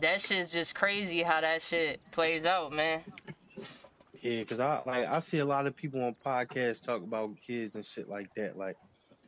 [0.01, 3.01] that shit's just crazy how that shit plays out, man.
[4.21, 7.75] Yeah, because I like I see a lot of people on podcasts talk about kids
[7.75, 8.57] and shit like that.
[8.57, 8.77] Like,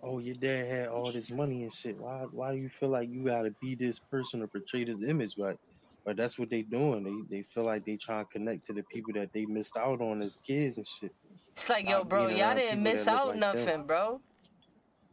[0.01, 1.99] oh, your dad had all this money and shit.
[1.99, 5.35] Why why do you feel like you gotta be this person or portray this image?
[5.35, 5.57] But
[6.05, 7.03] but that's what they doing.
[7.03, 10.01] They they feel like they trying to connect to the people that they missed out
[10.01, 11.13] on as kids and shit.
[11.51, 13.39] It's like, yo, bro, y'all didn't miss out like them.
[13.39, 14.21] nothing, bro.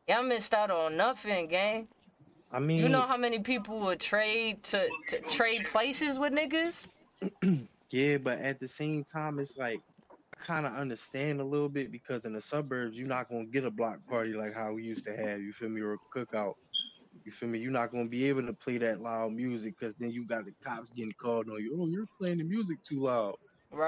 [0.09, 1.89] Y'all missed out on nothing, gang.
[2.53, 6.89] I mean, You know how many people would trade to, to trade places with niggas?
[7.93, 9.79] Yeah, but at the same time, it's like
[10.11, 13.67] I kind of understand a little bit because in the suburbs, you're not gonna get
[13.67, 15.43] a block party like how we used to have.
[15.43, 15.83] You feel me?
[15.83, 16.55] Or a cookout.
[17.25, 17.61] You feel me?
[17.61, 20.55] You're not gonna be able to play that loud music because then you got the
[20.65, 21.77] cops getting called on you.
[21.79, 23.37] Oh, you're playing the music too loud.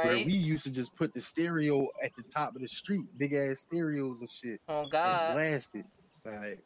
[0.03, 0.27] Where Right?
[0.27, 3.63] we used to just put the stereo at the top of the street, big ass
[3.63, 5.31] stereos and shit, Oh God.
[5.33, 5.87] blast it.
[6.25, 6.65] Like,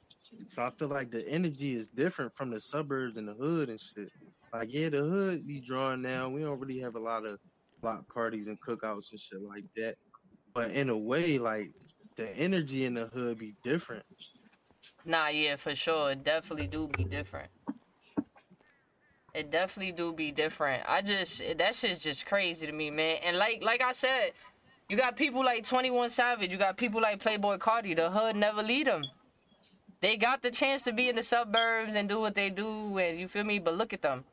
[0.48, 3.80] so I feel like the energy is different from the suburbs and the hood and
[3.80, 4.10] shit.
[4.52, 6.30] Like, yeah, the hood be drawing now.
[6.30, 7.38] We don't really have a lot of
[7.82, 9.96] block parties and cookouts and shit like that.
[10.54, 11.72] But in a way, like
[12.16, 14.06] the energy in the hood be different.
[15.08, 16.10] Nah, yeah, for sure.
[16.10, 17.48] It definitely do be different.
[19.32, 20.82] It definitely do be different.
[20.86, 23.16] I just that shit's just crazy to me, man.
[23.24, 24.32] And like like I said,
[24.90, 27.96] you got people like 21 Savage, you got people like Playboi Carti.
[27.96, 29.02] The hood never lead them.
[30.02, 33.18] They got the chance to be in the suburbs and do what they do, and
[33.18, 33.58] you feel me?
[33.58, 34.24] But look at them,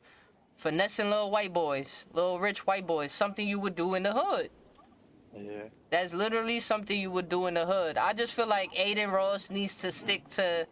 [0.56, 3.12] finessing little white boys, little rich white boys.
[3.12, 4.50] Something you would do in the hood.
[5.36, 5.68] Yeah.
[5.90, 7.96] That's literally something you would do in the hood.
[7.98, 10.66] I just feel like Adin Ross needs to stick to.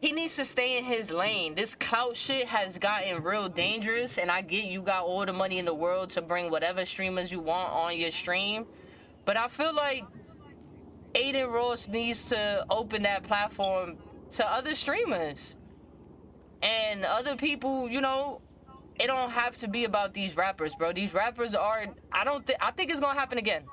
[0.00, 1.54] He needs to stay in his lane.
[1.54, 5.58] This clout shit has gotten real dangerous, and I get you got all the money
[5.58, 8.66] in the world to bring whatever streamers you want on your stream,
[9.24, 10.04] but I feel like
[11.14, 13.96] Adin Ross needs to open that platform
[14.32, 15.56] to other streamers
[16.62, 17.88] and other people.
[17.88, 18.40] You know,
[18.98, 20.92] it don't have to be about these rappers, bro.
[20.92, 21.86] These rappers are.
[22.12, 22.58] I don't think.
[22.62, 23.64] I think it's gonna happen again.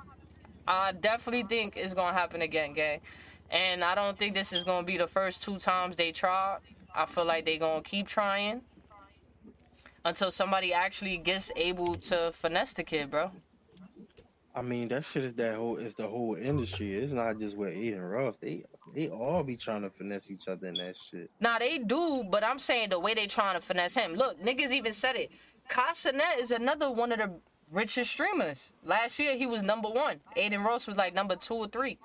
[0.67, 3.01] I definitely think it's gonna happen again, gang.
[3.49, 6.57] And I don't think this is gonna be the first two times they try.
[6.95, 8.61] I feel like they gonna keep trying
[10.03, 13.31] until somebody actually gets able to finesse the kid, bro.
[14.53, 16.95] I mean, that shit is that whole is the whole industry.
[16.95, 18.35] It's not just with Adin Ross.
[18.41, 21.31] They they all be trying to finesse each other in that shit.
[21.39, 24.13] Nah, they do, but I'm saying the way they trying to finesse him.
[24.15, 25.31] Look, niggas even said it.
[25.69, 27.31] Kai Cenat is another one of the
[27.71, 28.73] richest streamers.
[28.83, 30.19] Last year he was number one.
[30.35, 31.97] Adin Ross was like number two or three.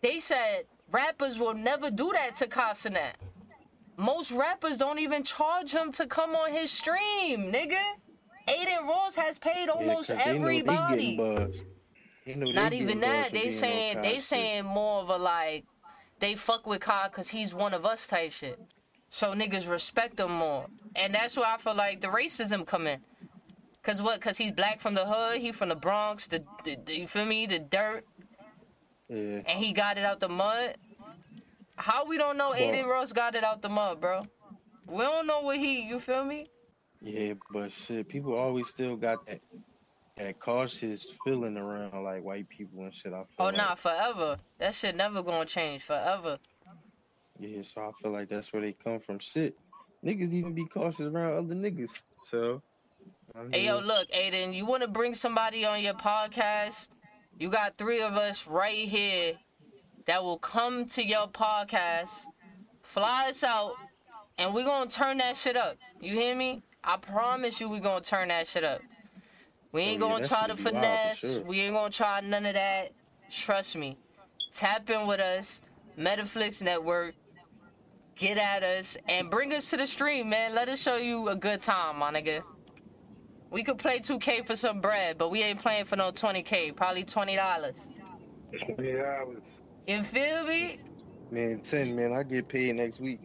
[0.00, 3.12] They said rappers will never do that to Kai Cenat.
[3.96, 7.80] Most rappers don't even charge him to come on his stream, nigga.
[8.48, 11.16] Adin Ross has paid Yeah, almost 'cause they know they everybody.
[12.24, 12.40] Getting.
[12.40, 13.32] They know Not even that.
[13.32, 15.64] They saying they saying more of a like
[16.20, 18.58] they fuck with Kai because he's one of us type shit.
[19.08, 20.66] So niggas respect him more,
[20.96, 23.00] and that's where I feel like the racism come in.
[23.82, 24.20] Cause what?
[24.20, 25.40] Cause he's black from the hood.
[25.40, 26.26] He from the Bronx.
[26.26, 27.44] The, the, the you feel me?
[27.46, 28.04] The dirt,
[29.08, 29.42] Yeah.
[29.46, 30.76] and he got it out the mud.
[31.76, 34.22] How we don't know Adin Ross got it out the mud, bro?
[34.86, 35.82] We don't know what he.
[35.82, 36.46] You feel me?
[37.02, 39.40] Yeah, but shit, people always still got that
[40.16, 43.12] that cautious feeling around like white people and shit.
[43.12, 43.56] I feel Oh like.
[43.56, 44.36] nah, forever.
[44.58, 45.82] That shit never gonna change.
[45.82, 46.38] Forever.
[47.38, 49.18] Yeah, so I feel like that's where they come from.
[49.18, 49.56] Shit,
[50.04, 51.90] niggas even be cautious around other niggas.
[52.14, 52.62] So,
[53.34, 56.88] I mean, Hey yo, look, Adin, you want to bring somebody on your podcast?
[57.40, 59.34] You got three of us right here
[60.06, 62.26] that will come to your podcast,
[62.82, 63.74] fly us out,
[64.38, 65.76] and we're gonna turn that shit up.
[66.00, 66.62] You hear me?
[66.84, 68.80] I promise you, we're gonna turn that shit up.
[69.74, 71.20] We ain't yeah, gonna that try to shit be wild for finesse.
[71.20, 71.44] sure.
[71.44, 72.92] We ain't gonna try none of that.
[73.30, 73.98] Trust me.
[74.52, 75.62] Tap in with us,
[75.98, 77.16] Metaflix Network.
[78.14, 80.54] Get at us and bring us to the stream, man.
[80.54, 82.44] Let us show you a good time, my nigga.
[83.50, 86.76] We could play 2K for some bread, but we ain't playing for no 20K.
[86.76, 87.08] Probably $20.
[87.10, 87.88] twenty dollars.
[89.86, 90.80] You feel me?
[91.30, 93.20] Man, ten man, I get paid next week.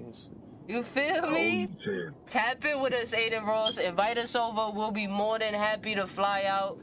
[0.70, 0.95] And shit.
[0.95, 1.61] You feel Oh, me?
[1.61, 2.13] you said.
[2.28, 3.78] Tap in with us, Adin Ross.
[3.78, 4.72] Invite us over.
[4.76, 6.78] We'll be more than happy to fly out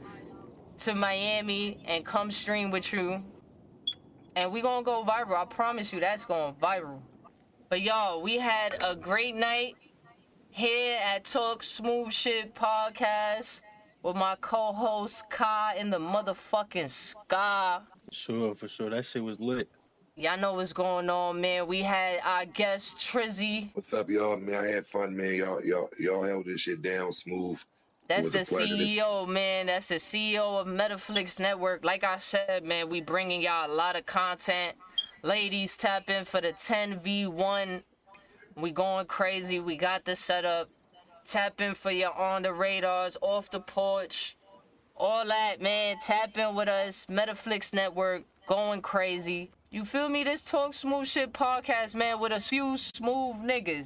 [0.79, 3.23] to Miami and come stream with you.
[4.35, 5.35] And we gonna go viral.
[5.35, 6.99] I promise you that's going viral.
[7.69, 9.75] But y'all, we had a great night
[10.51, 13.61] here at Talk Smooth Shit Podcast
[14.03, 17.79] with my co-host Kai in the motherfucking sky.
[18.11, 18.89] Sure, for sure.
[18.91, 19.69] That shit was lit.
[20.19, 21.67] Y'all know what's going on, man.
[21.67, 23.69] We had our guest Trizzy.
[23.75, 24.35] What's up, y'all?
[24.35, 25.35] Man, I had fun, man.
[25.35, 27.59] Y'all, y'all, y'all held this shit down smooth.
[28.07, 28.77] That's the was a pleasure.
[28.77, 29.67] This- CEO, man.
[29.67, 31.85] That's the CEO of Metaflix Network.
[31.85, 34.75] Like I said, man, we bringing y'all a lot of content.
[35.21, 37.83] Ladies, tap in for the 10v1.
[38.55, 39.59] We going crazy.
[39.59, 40.67] We got this set up.
[41.25, 44.35] Tap in for your on the radars, off the porch,
[44.95, 45.97] all that, man.
[46.01, 47.05] Tap in with us.
[47.05, 49.51] Metaflix Network going crazy.
[49.69, 50.23] You feel me?
[50.23, 53.85] This talk smooth shit podcast, man, with a few smooth niggas.